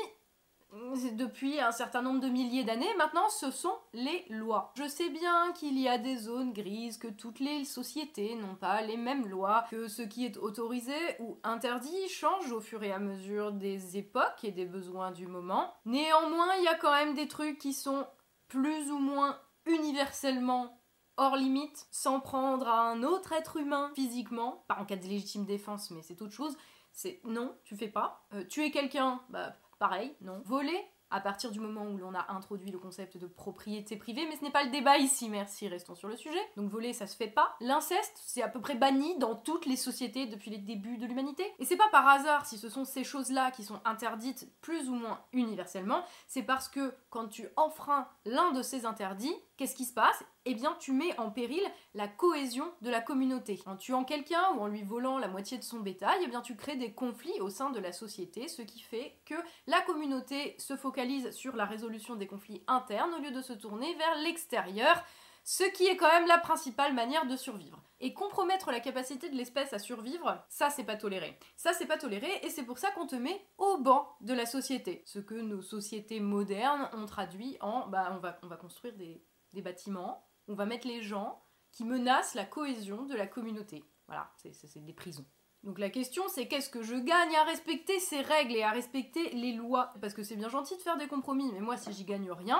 depuis 1.13 1.59
un 1.59 1.71
certain 1.71 2.01
nombre 2.01 2.21
de 2.21 2.29
milliers 2.29 2.63
d'années, 2.63 2.93
maintenant, 2.97 3.29
ce 3.29 3.51
sont 3.51 3.77
les 3.93 4.25
lois. 4.29 4.71
Je 4.77 4.87
sais 4.87 5.09
bien 5.09 5.51
qu'il 5.53 5.79
y 5.79 5.87
a 5.87 5.97
des 5.97 6.17
zones 6.17 6.53
grises, 6.53 6.97
que 6.97 7.07
toutes 7.07 7.39
les 7.39 7.65
sociétés 7.65 8.35
n'ont 8.35 8.55
pas 8.55 8.81
les 8.81 8.97
mêmes 8.97 9.27
lois, 9.27 9.65
que 9.69 9.87
ce 9.87 10.01
qui 10.01 10.25
est 10.25 10.37
autorisé 10.37 10.95
ou 11.19 11.39
interdit 11.43 12.07
change 12.09 12.51
au 12.51 12.61
fur 12.61 12.83
et 12.83 12.91
à 12.91 12.99
mesure 12.99 13.51
des 13.51 13.97
époques 13.97 14.43
et 14.43 14.51
des 14.51 14.65
besoins 14.65 15.11
du 15.11 15.27
moment. 15.27 15.73
Néanmoins, 15.85 16.55
il 16.59 16.63
y 16.63 16.69
a 16.69 16.75
quand 16.75 16.93
même 16.93 17.15
des 17.15 17.27
trucs 17.27 17.57
qui 17.57 17.73
sont 17.73 18.07
plus 18.47 18.91
ou 18.91 18.97
moins 18.97 19.37
universellement 19.65 20.77
hors 21.17 21.35
limite, 21.35 21.87
sans 21.91 22.19
prendre 22.19 22.67
à 22.67 22.81
un 22.81 23.03
autre 23.03 23.33
être 23.33 23.57
humain 23.57 23.91
physiquement, 23.95 24.63
pas 24.67 24.77
en 24.79 24.85
cas 24.85 24.95
de 24.95 25.05
légitime 25.05 25.45
défense, 25.45 25.91
mais 25.91 26.01
c'est 26.01 26.21
autre 26.21 26.33
chose. 26.33 26.57
C'est 26.93 27.21
non, 27.23 27.55
tu 27.63 27.75
fais 27.75 27.87
pas. 27.87 28.25
Euh, 28.33 28.43
tuer 28.43 28.71
quelqu'un, 28.71 29.21
bah 29.29 29.55
pareil, 29.81 30.15
non. 30.21 30.43
Voler, 30.45 30.79
à 31.09 31.19
partir 31.19 31.49
du 31.49 31.59
moment 31.59 31.87
où 31.87 31.97
l'on 31.97 32.13
a 32.13 32.31
introduit 32.31 32.69
le 32.69 32.77
concept 32.77 33.17
de 33.17 33.25
propriété 33.25 33.95
privée, 33.95 34.27
mais 34.29 34.37
ce 34.37 34.43
n'est 34.43 34.51
pas 34.51 34.63
le 34.63 34.69
débat 34.69 34.99
ici, 34.99 35.27
merci, 35.27 35.67
restons 35.67 35.95
sur 35.95 36.07
le 36.07 36.15
sujet. 36.15 36.39
Donc 36.55 36.69
voler, 36.69 36.93
ça 36.93 37.07
se 37.07 37.15
fait 37.15 37.27
pas. 37.27 37.55
L'inceste, 37.61 38.21
c'est 38.23 38.43
à 38.43 38.47
peu 38.47 38.61
près 38.61 38.75
banni 38.75 39.17
dans 39.17 39.33
toutes 39.33 39.65
les 39.65 39.75
sociétés 39.75 40.27
depuis 40.27 40.51
les 40.51 40.59
débuts 40.59 40.99
de 40.99 41.07
l'humanité. 41.07 41.43
Et 41.57 41.65
c'est 41.65 41.77
pas 41.77 41.89
par 41.91 42.07
hasard 42.07 42.45
si 42.45 42.59
ce 42.59 42.69
sont 42.69 42.85
ces 42.85 43.03
choses-là 43.03 43.49
qui 43.49 43.63
sont 43.63 43.81
interdites 43.83 44.47
plus 44.61 44.87
ou 44.87 44.93
moins 44.93 45.19
universellement, 45.33 46.03
c'est 46.27 46.43
parce 46.43 46.69
que 46.69 46.93
quand 47.09 47.27
tu 47.27 47.47
enfreins 47.55 48.07
l'un 48.25 48.51
de 48.51 48.61
ces 48.61 48.85
interdits, 48.85 49.33
qu'est-ce 49.57 49.75
qui 49.75 49.85
se 49.85 49.95
passe? 49.95 50.23
Eh 50.45 50.55
bien, 50.55 50.75
tu 50.79 50.91
mets 50.91 51.17
en 51.19 51.29
péril 51.29 51.61
la 51.93 52.07
cohésion 52.07 52.73
de 52.81 52.89
la 52.89 52.99
communauté. 52.99 53.59
En 53.67 53.75
tuant 53.75 54.03
quelqu'un 54.03 54.53
ou 54.55 54.61
en 54.61 54.67
lui 54.67 54.81
volant 54.81 55.19
la 55.19 55.27
moitié 55.27 55.59
de 55.59 55.63
son 55.63 55.79
bétail, 55.79 56.19
eh 56.23 56.27
bien, 56.27 56.41
tu 56.41 56.55
crées 56.55 56.77
des 56.77 56.93
conflits 56.93 57.39
au 57.41 57.49
sein 57.49 57.69
de 57.69 57.79
la 57.79 57.91
société, 57.91 58.47
ce 58.47 58.63
qui 58.63 58.79
fait 58.79 59.19
que 59.25 59.35
la 59.67 59.81
communauté 59.81 60.55
se 60.57 60.75
focalise 60.75 61.29
sur 61.29 61.55
la 61.55 61.65
résolution 61.65 62.15
des 62.15 62.25
conflits 62.25 62.63
internes 62.65 63.13
au 63.13 63.21
lieu 63.21 63.29
de 63.29 63.41
se 63.41 63.53
tourner 63.53 63.93
vers 63.95 64.15
l'extérieur, 64.23 65.03
ce 65.43 65.63
qui 65.63 65.85
est 65.85 65.95
quand 65.95 66.07
même 66.07 66.27
la 66.27 66.39
principale 66.39 66.93
manière 66.93 67.27
de 67.27 67.35
survivre. 67.35 67.79
Et 67.99 68.13
compromettre 68.15 68.71
la 68.71 68.79
capacité 68.79 69.29
de 69.29 69.35
l'espèce 69.35 69.73
à 69.73 69.79
survivre, 69.79 70.43
ça 70.49 70.71
c'est 70.71 70.83
pas 70.83 70.95
toléré. 70.95 71.37
Ça 71.55 71.73
c'est 71.73 71.85
pas 71.85 71.97
toléré 71.97 72.29
et 72.43 72.49
c'est 72.49 72.63
pour 72.63 72.79
ça 72.79 72.89
qu'on 72.91 73.05
te 73.05 73.15
met 73.15 73.45
au 73.59 73.77
banc 73.77 74.15
de 74.21 74.33
la 74.33 74.47
société. 74.47 75.03
Ce 75.05 75.19
que 75.19 75.35
nos 75.35 75.61
sociétés 75.61 76.19
modernes 76.19 76.89
ont 76.93 77.05
traduit 77.05 77.57
en 77.61 77.87
bah 77.87 78.11
on 78.15 78.17
va, 78.17 78.39
on 78.41 78.47
va 78.47 78.57
construire 78.57 78.93
des 78.95 79.61
bâtiments, 79.61 80.23
on 80.51 80.55
va 80.55 80.65
mettre 80.65 80.87
les 80.87 81.01
gens 81.01 81.41
qui 81.71 81.85
menacent 81.85 82.35
la 82.35 82.45
cohésion 82.45 83.05
de 83.05 83.15
la 83.15 83.25
communauté. 83.25 83.83
Voilà, 84.07 84.29
c'est 84.37 84.83
des 84.83 84.93
prisons. 84.93 85.25
Donc 85.63 85.79
la 85.79 85.89
question 85.89 86.23
c'est 86.27 86.47
qu'est-ce 86.47 86.69
que 86.69 86.81
je 86.81 86.95
gagne 86.95 87.35
à 87.35 87.43
respecter 87.43 87.99
ces 87.99 88.21
règles 88.21 88.55
et 88.55 88.63
à 88.63 88.71
respecter 88.71 89.29
les 89.29 89.53
lois? 89.53 89.93
Parce 90.01 90.13
que 90.13 90.23
c'est 90.23 90.35
bien 90.35 90.49
gentil 90.49 90.75
de 90.75 90.81
faire 90.81 90.97
des 90.97 91.07
compromis, 91.07 91.51
mais 91.53 91.61
moi 91.61 91.77
si 91.77 91.93
j'y 91.93 92.03
gagne 92.03 92.31
rien, 92.31 92.59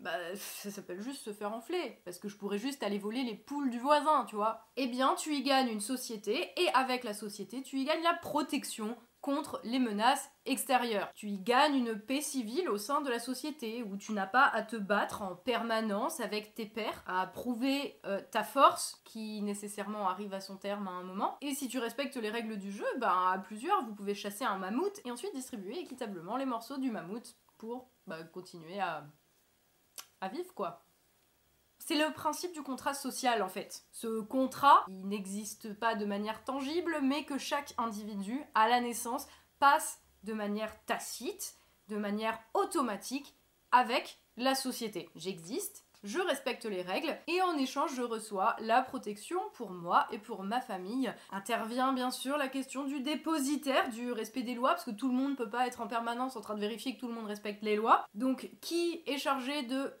bah 0.00 0.12
ça 0.34 0.70
s'appelle 0.70 1.00
juste 1.00 1.22
se 1.22 1.32
faire 1.32 1.52
enfler. 1.52 2.02
Parce 2.04 2.18
que 2.18 2.28
je 2.28 2.36
pourrais 2.36 2.58
juste 2.58 2.82
aller 2.82 2.98
voler 2.98 3.22
les 3.22 3.36
poules 3.36 3.70
du 3.70 3.78
voisin, 3.78 4.24
tu 4.26 4.34
vois. 4.34 4.66
Eh 4.76 4.88
bien 4.88 5.14
tu 5.14 5.34
y 5.34 5.42
gagnes 5.42 5.68
une 5.68 5.80
société 5.80 6.50
et 6.60 6.68
avec 6.74 7.04
la 7.04 7.14
société 7.14 7.62
tu 7.62 7.78
y 7.78 7.84
gagnes 7.84 8.02
la 8.02 8.14
protection 8.14 8.98
contre 9.26 9.60
les 9.64 9.80
menaces 9.80 10.30
extérieures. 10.44 11.10
Tu 11.12 11.26
y 11.26 11.40
gagnes 11.40 11.74
une 11.74 11.98
paix 11.98 12.20
civile 12.20 12.68
au 12.68 12.78
sein 12.78 13.00
de 13.00 13.10
la 13.10 13.18
société 13.18 13.82
où 13.82 13.96
tu 13.96 14.12
n'as 14.12 14.28
pas 14.28 14.46
à 14.46 14.62
te 14.62 14.76
battre 14.76 15.22
en 15.22 15.34
permanence 15.34 16.20
avec 16.20 16.54
tes 16.54 16.64
pairs, 16.64 17.02
à 17.08 17.26
prouver 17.26 17.98
euh, 18.06 18.20
ta 18.30 18.44
force 18.44 19.02
qui 19.04 19.42
nécessairement 19.42 20.08
arrive 20.08 20.32
à 20.32 20.40
son 20.40 20.56
terme 20.56 20.86
à 20.86 20.92
un 20.92 21.02
moment. 21.02 21.38
Et 21.40 21.56
si 21.56 21.66
tu 21.66 21.80
respectes 21.80 22.14
les 22.14 22.30
règles 22.30 22.56
du 22.56 22.70
jeu, 22.70 22.86
ben 22.98 23.32
à 23.32 23.36
plusieurs 23.38 23.84
vous 23.84 23.96
pouvez 23.96 24.14
chasser 24.14 24.44
un 24.44 24.58
mammouth 24.58 25.00
et 25.04 25.10
ensuite 25.10 25.34
distribuer 25.34 25.80
équitablement 25.80 26.36
les 26.36 26.46
morceaux 26.46 26.78
du 26.78 26.92
mammouth 26.92 27.36
pour 27.58 27.90
bah, 28.06 28.22
continuer 28.22 28.78
à, 28.78 29.08
à 30.20 30.28
vivre 30.28 30.54
quoi. 30.54 30.85
C'est 31.86 31.94
le 31.94 32.12
principe 32.12 32.52
du 32.52 32.64
contrat 32.64 32.94
social 32.94 33.42
en 33.42 33.48
fait. 33.48 33.84
Ce 33.92 34.20
contrat, 34.20 34.84
il 34.88 35.06
n'existe 35.06 35.72
pas 35.72 35.94
de 35.94 36.04
manière 36.04 36.42
tangible, 36.42 36.98
mais 37.00 37.24
que 37.24 37.38
chaque 37.38 37.74
individu, 37.78 38.42
à 38.56 38.68
la 38.68 38.80
naissance, 38.80 39.28
passe 39.60 40.00
de 40.24 40.32
manière 40.32 40.84
tacite, 40.86 41.54
de 41.86 41.96
manière 41.96 42.40
automatique, 42.54 43.36
avec 43.70 44.18
la 44.36 44.56
société. 44.56 45.08
J'existe, 45.14 45.84
je 46.02 46.18
respecte 46.18 46.64
les 46.64 46.82
règles 46.82 47.16
et 47.28 47.40
en 47.42 47.56
échange 47.56 47.94
je 47.94 48.02
reçois 48.02 48.56
la 48.58 48.82
protection 48.82 49.38
pour 49.54 49.70
moi 49.70 50.08
et 50.10 50.18
pour 50.18 50.42
ma 50.42 50.60
famille. 50.60 51.14
Intervient 51.30 51.92
bien 51.92 52.10
sûr 52.10 52.36
la 52.36 52.48
question 52.48 52.82
du 52.82 52.98
dépositaire, 52.98 53.90
du 53.90 54.10
respect 54.10 54.42
des 54.42 54.56
lois, 54.56 54.70
parce 54.70 54.84
que 54.84 54.90
tout 54.90 55.06
le 55.06 55.14
monde 55.14 55.30
ne 55.30 55.36
peut 55.36 55.50
pas 55.50 55.68
être 55.68 55.80
en 55.80 55.86
permanence 55.86 56.34
en 56.34 56.40
train 56.40 56.56
de 56.56 56.60
vérifier 56.60 56.96
que 56.96 57.00
tout 57.00 57.08
le 57.08 57.14
monde 57.14 57.26
respecte 57.26 57.62
les 57.62 57.76
lois. 57.76 58.04
Donc 58.14 58.50
qui 58.60 59.04
est 59.06 59.18
chargé 59.18 59.62
de 59.62 59.94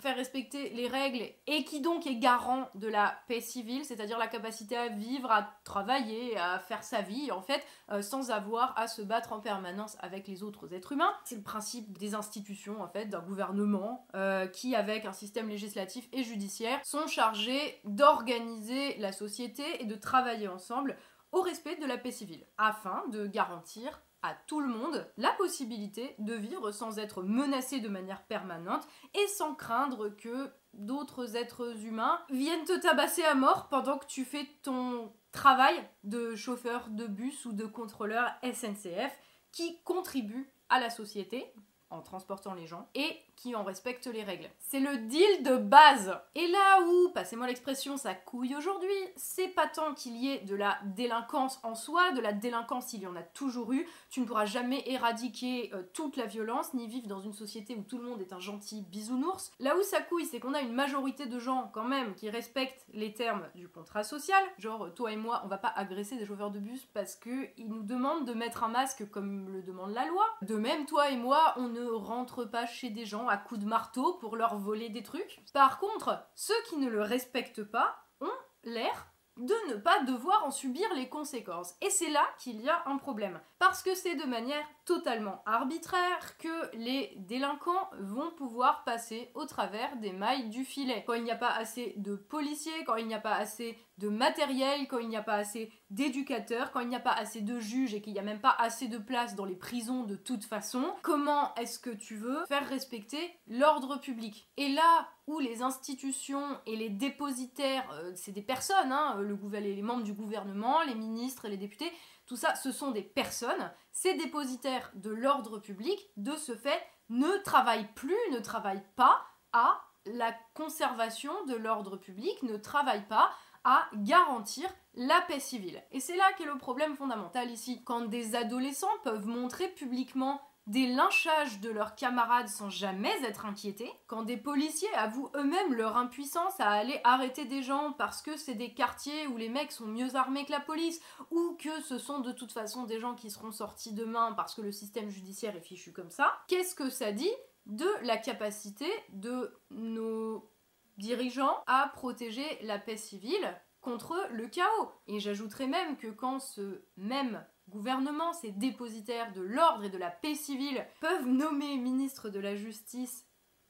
faire 0.00 0.16
respecter 0.16 0.70
les 0.70 0.88
règles 0.88 1.24
et 1.46 1.64
qui 1.64 1.80
donc 1.80 2.06
est 2.06 2.16
garant 2.16 2.68
de 2.74 2.88
la 2.88 3.18
paix 3.28 3.40
civile, 3.40 3.84
c'est-à-dire 3.84 4.18
la 4.18 4.28
capacité 4.28 4.76
à 4.76 4.88
vivre, 4.88 5.30
à 5.30 5.50
travailler, 5.64 6.36
à 6.36 6.58
faire 6.58 6.84
sa 6.84 7.00
vie 7.00 7.30
en 7.30 7.42
fait, 7.42 7.62
euh, 7.90 8.02
sans 8.02 8.30
avoir 8.30 8.78
à 8.78 8.88
se 8.88 9.02
battre 9.02 9.32
en 9.32 9.40
permanence 9.40 9.96
avec 10.00 10.28
les 10.28 10.42
autres 10.42 10.72
êtres 10.72 10.92
humains. 10.92 11.12
C'est 11.24 11.36
le 11.36 11.42
principe 11.42 11.98
des 11.98 12.14
institutions 12.14 12.82
en 12.82 12.88
fait, 12.88 13.06
d'un 13.06 13.22
gouvernement 13.22 14.06
euh, 14.14 14.46
qui 14.46 14.74
avec 14.74 15.04
un 15.04 15.12
système 15.12 15.48
législatif 15.48 16.08
et 16.12 16.22
judiciaire 16.22 16.80
sont 16.84 17.06
chargés 17.06 17.80
d'organiser 17.84 18.96
la 18.98 19.12
société 19.12 19.82
et 19.82 19.84
de 19.84 19.94
travailler 19.94 20.48
ensemble 20.48 20.96
au 21.32 21.42
respect 21.42 21.76
de 21.76 21.86
la 21.86 21.98
paix 21.98 22.10
civile, 22.10 22.46
afin 22.56 23.04
de 23.08 23.26
garantir 23.26 24.00
à 24.22 24.34
tout 24.46 24.60
le 24.60 24.68
monde 24.68 25.06
la 25.16 25.32
possibilité 25.32 26.14
de 26.18 26.34
vivre 26.34 26.72
sans 26.72 26.98
être 26.98 27.22
menacé 27.22 27.80
de 27.80 27.88
manière 27.88 28.22
permanente 28.24 28.86
et 29.14 29.26
sans 29.28 29.54
craindre 29.54 30.08
que 30.08 30.50
d'autres 30.74 31.36
êtres 31.36 31.84
humains 31.84 32.20
viennent 32.30 32.64
te 32.64 32.78
tabasser 32.78 33.24
à 33.24 33.34
mort 33.34 33.68
pendant 33.68 33.98
que 33.98 34.06
tu 34.06 34.24
fais 34.24 34.46
ton 34.62 35.12
travail 35.32 35.76
de 36.04 36.34
chauffeur 36.34 36.88
de 36.88 37.06
bus 37.06 37.44
ou 37.44 37.52
de 37.52 37.64
contrôleur 37.64 38.30
SNCF 38.42 39.16
qui 39.52 39.80
contribue 39.82 40.50
à 40.68 40.80
la 40.80 40.90
société 40.90 41.52
en 41.90 42.02
transportant 42.02 42.54
les 42.54 42.66
gens 42.66 42.88
et 42.94 43.16
qui 43.38 43.54
en 43.54 43.62
respectent 43.62 44.06
les 44.06 44.24
règles. 44.24 44.50
C'est 44.58 44.80
le 44.80 44.98
deal 44.98 45.42
de 45.42 45.56
base. 45.56 46.18
Et 46.34 46.46
là 46.48 46.82
où, 46.82 47.10
passez-moi 47.10 47.46
l'expression, 47.46 47.96
ça 47.96 48.14
couille 48.14 48.56
aujourd'hui, 48.56 48.88
c'est 49.16 49.48
pas 49.48 49.66
tant 49.66 49.94
qu'il 49.94 50.16
y 50.16 50.30
ait 50.30 50.40
de 50.40 50.54
la 50.54 50.78
délinquance 50.96 51.60
en 51.62 51.74
soi, 51.74 52.12
de 52.12 52.20
la 52.20 52.32
délinquance 52.32 52.92
il 52.92 53.02
y 53.02 53.06
en 53.06 53.16
a 53.16 53.22
toujours 53.22 53.72
eu, 53.72 53.86
tu 54.10 54.20
ne 54.20 54.26
pourras 54.26 54.46
jamais 54.46 54.82
éradiquer 54.86 55.70
euh, 55.74 55.82
toute 55.94 56.16
la 56.16 56.26
violence, 56.26 56.74
ni 56.74 56.86
vivre 56.86 57.06
dans 57.06 57.20
une 57.20 57.32
société 57.32 57.76
où 57.76 57.82
tout 57.82 57.98
le 57.98 58.04
monde 58.04 58.20
est 58.20 58.32
un 58.32 58.40
gentil 58.40 58.82
bisounours. 58.82 59.52
Là 59.60 59.76
où 59.76 59.82
ça 59.82 60.00
couille, 60.00 60.24
c'est 60.24 60.40
qu'on 60.40 60.54
a 60.54 60.60
une 60.60 60.72
majorité 60.72 61.26
de 61.26 61.38
gens 61.38 61.70
quand 61.72 61.84
même 61.84 62.14
qui 62.14 62.30
respectent 62.30 62.86
les 62.92 63.12
termes 63.12 63.46
du 63.54 63.68
contrat 63.68 64.02
social, 64.02 64.42
genre 64.58 64.92
toi 64.94 65.12
et 65.12 65.16
moi, 65.16 65.42
on 65.44 65.48
va 65.48 65.58
pas 65.58 65.72
agresser 65.76 66.16
des 66.16 66.26
chauffeurs 66.26 66.50
de 66.50 66.58
bus 66.58 66.86
parce 66.92 67.14
que 67.14 67.48
ils 67.56 67.68
nous 67.68 67.82
demandent 67.82 68.26
de 68.26 68.34
mettre 68.34 68.64
un 68.64 68.68
masque 68.68 69.08
comme 69.10 69.48
le 69.48 69.62
demande 69.62 69.92
la 69.92 70.06
loi. 70.06 70.24
De 70.42 70.56
même, 70.56 70.86
toi 70.86 71.10
et 71.10 71.16
moi, 71.16 71.54
on 71.56 71.68
ne 71.68 71.84
rentre 71.84 72.44
pas 72.44 72.66
chez 72.66 72.90
des 72.90 73.04
gens 73.04 73.27
à 73.28 73.36
coups 73.36 73.60
de 73.60 73.66
marteau 73.66 74.14
pour 74.14 74.36
leur 74.36 74.56
voler 74.56 74.88
des 74.88 75.02
trucs. 75.02 75.40
Par 75.52 75.78
contre, 75.78 76.26
ceux 76.34 76.60
qui 76.68 76.76
ne 76.76 76.88
le 76.88 77.02
respectent 77.02 77.64
pas 77.64 77.96
ont 78.20 78.30
l'air 78.64 79.08
de 79.38 79.54
ne 79.70 79.74
pas 79.74 80.02
devoir 80.02 80.44
en 80.44 80.50
subir 80.50 80.86
les 80.94 81.08
conséquences. 81.08 81.74
Et 81.80 81.90
c'est 81.90 82.10
là 82.10 82.24
qu'il 82.38 82.60
y 82.60 82.68
a 82.68 82.82
un 82.86 82.96
problème. 82.96 83.40
Parce 83.58 83.82
que 83.82 83.94
c'est 83.94 84.16
de 84.16 84.24
manière 84.24 84.66
totalement 84.84 85.42
arbitraire 85.46 86.36
que 86.38 86.76
les 86.76 87.14
délinquants 87.18 87.88
vont 88.00 88.30
pouvoir 88.32 88.84
passer 88.84 89.30
au 89.34 89.44
travers 89.44 89.96
des 89.96 90.12
mailles 90.12 90.48
du 90.48 90.64
filet. 90.64 91.04
Quand 91.06 91.14
il 91.14 91.24
n'y 91.24 91.30
a 91.30 91.36
pas 91.36 91.52
assez 91.52 91.94
de 91.96 92.16
policiers, 92.16 92.84
quand 92.84 92.96
il 92.96 93.06
n'y 93.06 93.14
a 93.14 93.20
pas 93.20 93.36
assez 93.36 93.78
de 93.98 94.08
matériel, 94.08 94.86
quand 94.88 94.98
il 94.98 95.08
n'y 95.08 95.16
a 95.16 95.22
pas 95.22 95.34
assez 95.34 95.72
d'éducateurs, 95.90 96.70
quand 96.70 96.80
il 96.80 96.88
n'y 96.88 96.96
a 96.96 97.00
pas 97.00 97.12
assez 97.12 97.40
de 97.40 97.58
juges 97.58 97.94
et 97.94 98.00
qu'il 98.00 98.12
n'y 98.12 98.18
a 98.18 98.22
même 98.22 98.40
pas 98.40 98.54
assez 98.58 98.88
de 98.88 98.98
place 98.98 99.34
dans 99.34 99.44
les 99.44 99.56
prisons 99.56 100.04
de 100.04 100.14
toute 100.14 100.44
façon, 100.44 100.94
comment 101.02 101.54
est-ce 101.56 101.78
que 101.78 101.90
tu 101.90 102.16
veux 102.16 102.44
faire 102.46 102.66
respecter 102.68 103.18
l'ordre 103.48 104.00
public? 104.00 104.48
Et 104.56 104.68
là 104.68 105.08
où 105.26 105.40
les 105.40 105.62
institutions 105.62 106.58
et 106.66 106.76
les 106.76 106.90
dépositaires, 106.90 107.90
euh, 107.92 108.12
c'est 108.14 108.32
des 108.32 108.42
personnes, 108.42 108.92
hein, 108.92 109.16
le, 109.20 109.38
les 109.58 109.82
membres 109.82 110.04
du 110.04 110.14
gouvernement, 110.14 110.82
les 110.82 110.94
ministres, 110.94 111.48
les 111.48 111.56
députés, 111.56 111.92
tout 112.26 112.36
ça, 112.36 112.54
ce 112.54 112.70
sont 112.70 112.92
des 112.92 113.02
personnes, 113.02 113.72
ces 113.90 114.14
dépositaires 114.14 114.92
de 114.94 115.10
l'ordre 115.10 115.58
public, 115.58 115.98
de 116.16 116.36
ce 116.36 116.54
fait, 116.54 116.80
ne 117.08 117.42
travaillent 117.42 117.92
plus, 117.94 118.14
ne 118.30 118.38
travaillent 118.38 118.86
pas 118.96 119.22
à 119.52 119.82
la 120.04 120.34
conservation 120.54 121.32
de 121.46 121.54
l'ordre 121.54 121.96
public, 121.96 122.42
ne 122.42 122.56
travaillent 122.56 123.08
pas 123.08 123.30
à 123.64 123.88
garantir 123.94 124.68
la 124.94 125.20
paix 125.22 125.40
civile. 125.40 125.82
Et 125.92 126.00
c'est 126.00 126.16
là 126.16 126.24
qu'est 126.36 126.44
le 126.44 126.58
problème 126.58 126.96
fondamental 126.96 127.50
ici. 127.50 127.82
Quand 127.84 128.02
des 128.02 128.34
adolescents 128.34 128.86
peuvent 129.04 129.26
montrer 129.26 129.68
publiquement 129.68 130.40
des 130.68 130.86
lynchages 130.86 131.60
de 131.60 131.70
leurs 131.70 131.94
camarades 131.94 132.48
sans 132.48 132.68
jamais 132.68 133.14
être 133.24 133.46
inquiétés, 133.46 133.90
quand 134.06 134.22
des 134.22 134.36
policiers 134.36 134.92
avouent 134.94 135.30
eux-mêmes 135.34 135.72
leur 135.72 135.96
impuissance 135.96 136.60
à 136.60 136.70
aller 136.70 137.00
arrêter 137.04 137.46
des 137.46 137.62
gens 137.62 137.92
parce 137.92 138.20
que 138.20 138.36
c'est 138.36 138.54
des 138.54 138.74
quartiers 138.74 139.26
où 139.28 139.38
les 139.38 139.48
mecs 139.48 139.72
sont 139.72 139.86
mieux 139.86 140.14
armés 140.14 140.44
que 140.44 140.52
la 140.52 140.60
police, 140.60 141.00
ou 141.30 141.56
que 141.58 141.80
ce 141.80 141.98
sont 141.98 142.20
de 142.20 142.32
toute 142.32 142.52
façon 142.52 142.84
des 142.84 143.00
gens 143.00 143.14
qui 143.14 143.30
seront 143.30 143.50
sortis 143.50 143.94
demain 143.94 144.32
parce 144.32 144.54
que 144.54 144.60
le 144.60 144.72
système 144.72 145.08
judiciaire 145.08 145.56
est 145.56 145.62
fichu 145.62 145.90
comme 145.92 146.10
ça, 146.10 146.38
qu'est-ce 146.48 146.74
que 146.74 146.90
ça 146.90 147.12
dit 147.12 147.32
de 147.64 147.88
la 148.02 148.18
capacité 148.18 148.90
de 149.10 149.58
nos 149.70 150.50
dirigeants 150.98 151.62
à 151.66 151.90
protéger 151.94 152.46
la 152.62 152.78
paix 152.78 152.96
civile 152.96 153.54
contre 153.80 154.14
le 154.32 154.46
chaos. 154.48 154.92
Et 155.06 155.20
j'ajouterais 155.20 155.66
même 155.66 155.96
que 155.96 156.08
quand 156.08 156.40
ce 156.40 156.82
même 156.96 157.44
gouvernement, 157.68 158.32
ces 158.32 158.50
dépositaires 158.50 159.32
de 159.32 159.42
l'ordre 159.42 159.84
et 159.84 159.90
de 159.90 159.98
la 159.98 160.10
paix 160.10 160.34
civile, 160.34 160.84
peuvent 161.00 161.26
nommer 161.26 161.76
ministre 161.76 162.28
de 162.28 162.40
la 162.40 162.54
Justice 162.54 163.24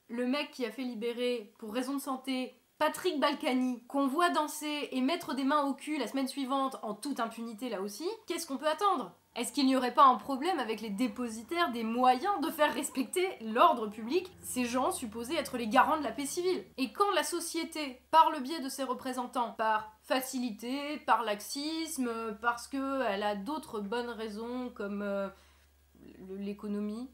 le 0.09 0.27
mec 0.27 0.51
qui 0.51 0.65
a 0.65 0.71
fait 0.71 0.83
libérer, 0.83 1.53
pour 1.59 1.75
raison 1.75 1.95
de 1.95 2.01
santé, 2.01 2.55
Patrick 2.79 3.21
Balkany, 3.21 3.85
qu'on 3.89 4.07
voit 4.07 4.31
danser 4.31 4.89
et 4.93 5.01
mettre 5.01 5.35
des 5.35 5.45
mains 5.45 5.65
au 5.65 5.75
cul 5.75 5.99
la 5.99 6.07
semaine 6.07 6.29
suivante 6.29 6.77
en 6.83 6.95
toute 6.95 7.21
impunité 7.21 7.69
là 7.69 7.83
aussi, 7.83 8.09
qu'est-ce 8.27 8.47
qu'on 8.47 8.57
peut 8.57 8.69
attendre? 8.69 9.13
Est-ce 9.35 9.53
qu'il 9.53 9.67
n'y 9.67 9.77
aurait 9.77 9.95
pas 9.95 10.07
un 10.07 10.17
problème 10.17 10.59
avec 10.59 10.81
les 10.81 10.91
dépositaires 10.91 11.71
des 11.71 11.85
moyens 11.85 12.41
de 12.43 12.51
faire 12.51 12.75
respecter 12.75 13.27
l'ordre 13.41 13.87
public, 13.87 14.31
ces 14.43 14.65
gens 14.65 14.91
supposés 14.91 15.37
être 15.37 15.57
les 15.57 15.69
garants 15.69 15.99
de 15.99 16.03
la 16.03 16.11
paix 16.11 16.27
civile? 16.27 16.65
Et 16.77 16.93
quand 16.93 17.11
la 17.15 17.23
société, 17.23 18.03
par 18.11 18.31
le 18.31 18.41
biais 18.41 18.61
de 18.61 18.69
ses 18.69 18.83
représentants, 18.83 19.53
par 19.53 19.93
facilité, 20.03 20.99
par 21.07 21.23
laxisme, 21.23 22.37
parce 22.41 22.67
qu'elle 22.67 23.23
a 23.23 23.37
d'autres 23.37 23.81
bonnes 23.81 24.09
raisons 24.09 24.71
comme 24.75 25.03
euh, 25.03 25.29
l'économie, 26.31 27.09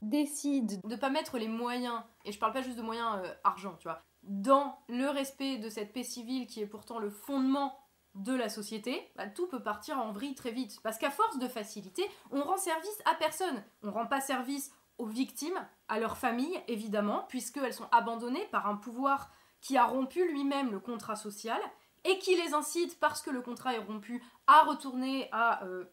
décide 0.00 0.80
de 0.84 0.96
pas 0.96 1.10
mettre 1.10 1.38
les 1.38 1.48
moyens, 1.48 2.02
et 2.24 2.32
je 2.32 2.38
parle 2.38 2.52
pas 2.52 2.62
juste 2.62 2.76
de 2.78 2.82
moyens 2.82 3.20
euh, 3.24 3.32
argent, 3.44 3.76
tu 3.78 3.86
vois, 3.86 4.02
dans 4.24 4.78
le 4.88 5.08
respect 5.08 5.58
de 5.58 5.68
cette 5.68 5.92
paix 5.92 6.02
civile 6.02 6.46
qui 6.46 6.60
est 6.60 6.66
pourtant 6.66 6.98
le 6.98 7.10
fondement 7.10 7.78
de 8.14 8.34
la 8.34 8.48
société, 8.48 9.10
bah, 9.16 9.26
tout 9.26 9.46
peut 9.46 9.62
partir 9.62 9.98
en 9.98 10.12
vrille 10.12 10.34
très 10.34 10.50
vite. 10.50 10.80
Parce 10.82 10.98
qu'à 10.98 11.10
force 11.10 11.38
de 11.38 11.48
facilité, 11.48 12.02
on 12.30 12.42
rend 12.42 12.58
service 12.58 13.02
à 13.04 13.14
personne. 13.14 13.64
On 13.82 13.90
rend 13.90 14.06
pas 14.06 14.20
service 14.20 14.72
aux 14.98 15.06
victimes, 15.06 15.66
à 15.88 15.98
leurs 15.98 16.18
familles, 16.18 16.60
évidemment, 16.68 17.24
puisqu'elles 17.28 17.74
sont 17.74 17.88
abandonnées 17.90 18.46
par 18.52 18.68
un 18.68 18.76
pouvoir 18.76 19.30
qui 19.60 19.76
a 19.76 19.84
rompu 19.84 20.26
lui-même 20.30 20.70
le 20.70 20.80
contrat 20.80 21.16
social 21.16 21.60
et 22.04 22.18
qui 22.18 22.36
les 22.36 22.54
incite, 22.54 22.98
parce 23.00 23.22
que 23.22 23.30
le 23.30 23.42
contrat 23.42 23.74
est 23.74 23.78
rompu, 23.78 24.22
à 24.46 24.62
retourner 24.62 25.28
à 25.32 25.64
euh, 25.64 25.84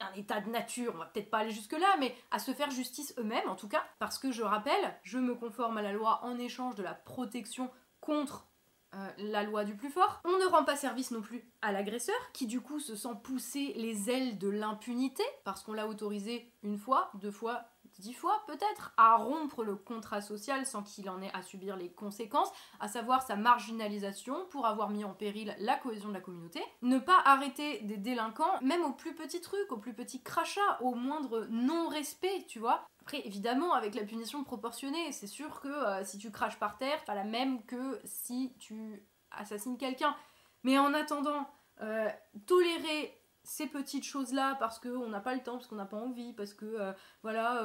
un 0.00 0.12
état 0.14 0.40
de 0.40 0.50
nature, 0.50 0.92
on 0.94 0.98
va 0.98 1.06
peut-être 1.06 1.30
pas 1.30 1.38
aller 1.38 1.50
jusque-là, 1.50 1.96
mais 1.98 2.14
à 2.30 2.38
se 2.38 2.52
faire 2.52 2.70
justice 2.70 3.14
eux-mêmes 3.18 3.48
en 3.48 3.56
tout 3.56 3.68
cas, 3.68 3.84
parce 3.98 4.18
que 4.18 4.30
je 4.30 4.42
rappelle, 4.42 4.98
je 5.02 5.18
me 5.18 5.34
conforme 5.34 5.78
à 5.78 5.82
la 5.82 5.92
loi 5.92 6.20
en 6.22 6.38
échange 6.38 6.74
de 6.74 6.82
la 6.82 6.94
protection 6.94 7.70
contre 8.00 8.47
euh, 8.94 9.08
la 9.18 9.42
loi 9.42 9.64
du 9.64 9.74
plus 9.74 9.90
fort. 9.90 10.20
On 10.24 10.38
ne 10.38 10.46
rend 10.46 10.64
pas 10.64 10.76
service 10.76 11.10
non 11.10 11.20
plus 11.20 11.44
à 11.60 11.72
l'agresseur, 11.72 12.16
qui 12.32 12.46
du 12.46 12.60
coup 12.60 12.80
se 12.80 12.96
sent 12.96 13.08
pousser 13.22 13.74
les 13.76 14.10
ailes 14.10 14.38
de 14.38 14.48
l'impunité, 14.48 15.22
parce 15.44 15.62
qu'on 15.62 15.74
l'a 15.74 15.86
autorisé 15.86 16.52
une 16.62 16.78
fois, 16.78 17.10
deux 17.14 17.30
fois, 17.30 17.64
dix 17.98 18.14
fois 18.14 18.42
peut-être, 18.46 18.92
à 18.96 19.16
rompre 19.16 19.64
le 19.64 19.76
contrat 19.76 20.20
social 20.20 20.64
sans 20.64 20.82
qu'il 20.82 21.10
en 21.10 21.20
ait 21.20 21.32
à 21.34 21.42
subir 21.42 21.76
les 21.76 21.90
conséquences, 21.90 22.50
à 22.80 22.88
savoir 22.88 23.22
sa 23.22 23.36
marginalisation 23.36 24.46
pour 24.50 24.66
avoir 24.66 24.90
mis 24.90 25.04
en 25.04 25.12
péril 25.12 25.54
la 25.58 25.76
cohésion 25.76 26.08
de 26.08 26.14
la 26.14 26.20
communauté. 26.20 26.62
Ne 26.82 26.98
pas 26.98 27.20
arrêter 27.24 27.80
des 27.80 27.96
délinquants, 27.96 28.58
même 28.62 28.84
au 28.84 28.92
plus 28.92 29.14
petit 29.14 29.40
truc, 29.40 29.70
au 29.70 29.76
plus 29.76 29.94
petit 29.94 30.22
crachat, 30.22 30.80
au 30.80 30.94
moindre 30.94 31.46
non-respect, 31.50 32.44
tu 32.48 32.58
vois. 32.58 32.86
Après, 33.08 33.26
évidemment, 33.26 33.72
avec 33.72 33.94
la 33.94 34.02
punition 34.02 34.44
proportionnée, 34.44 35.12
c'est 35.12 35.26
sûr 35.26 35.62
que 35.62 35.68
euh, 35.68 36.04
si 36.04 36.18
tu 36.18 36.30
craches 36.30 36.58
par 36.58 36.76
terre, 36.76 37.02
pas 37.06 37.14
la 37.14 37.24
même 37.24 37.64
que 37.64 37.98
si 38.04 38.52
tu 38.58 39.02
assassines 39.30 39.78
quelqu'un. 39.78 40.14
Mais 40.62 40.78
en 40.78 40.92
attendant, 40.92 41.48
euh, 41.80 42.10
tolérer 42.46 43.18
ces 43.44 43.66
petites 43.66 44.04
choses-là 44.04 44.56
parce 44.60 44.78
qu'on 44.78 45.08
n'a 45.08 45.20
pas 45.20 45.32
le 45.32 45.42
temps, 45.42 45.54
parce 45.54 45.66
qu'on 45.68 45.76
n'a 45.76 45.86
pas 45.86 45.96
envie, 45.96 46.34
parce 46.34 46.52
que 46.52 46.66
euh, 46.66 46.92
voilà, 47.22 47.62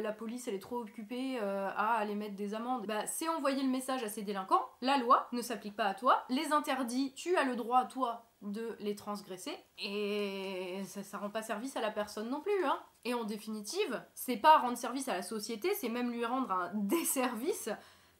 la 0.00 0.12
police 0.12 0.46
elle 0.46 0.54
est 0.54 0.60
trop 0.60 0.78
occupée 0.78 1.40
à 1.40 1.94
aller 1.94 2.14
mettre 2.14 2.36
des 2.36 2.54
amendes, 2.54 2.86
bah, 2.86 3.04
c'est 3.06 3.28
envoyer 3.28 3.64
le 3.64 3.70
message 3.70 4.04
à 4.04 4.08
ces 4.08 4.22
délinquants. 4.22 4.64
La 4.80 4.96
loi 4.98 5.26
ne 5.32 5.42
s'applique 5.42 5.74
pas 5.74 5.86
à 5.86 5.94
toi, 5.94 6.22
les 6.28 6.52
interdits, 6.52 7.14
tu 7.16 7.36
as 7.36 7.42
le 7.42 7.56
droit, 7.56 7.84
toi, 7.86 8.30
de 8.44 8.76
les 8.80 8.94
transgresser, 8.94 9.56
et 9.78 10.82
ça, 10.86 11.02
ça 11.02 11.18
rend 11.18 11.30
pas 11.30 11.42
service 11.42 11.76
à 11.76 11.80
la 11.80 11.90
personne 11.90 12.30
non 12.30 12.40
plus, 12.40 12.64
hein. 12.64 12.78
Et 13.04 13.14
en 13.14 13.24
définitive, 13.24 14.02
c'est 14.14 14.36
pas 14.36 14.58
rendre 14.58 14.78
service 14.78 15.08
à 15.08 15.14
la 15.14 15.22
société, 15.22 15.74
c'est 15.74 15.88
même 15.88 16.10
lui 16.10 16.24
rendre 16.24 16.52
un 16.52 16.70
desservice 16.74 17.70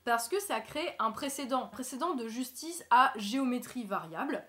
parce 0.04 0.28
que 0.28 0.38
ça 0.38 0.60
crée 0.60 0.94
un 0.98 1.10
précédent, 1.10 1.66
précédent 1.68 2.14
de 2.14 2.28
justice 2.28 2.84
à 2.90 3.12
géométrie 3.16 3.84
variable. 3.84 4.46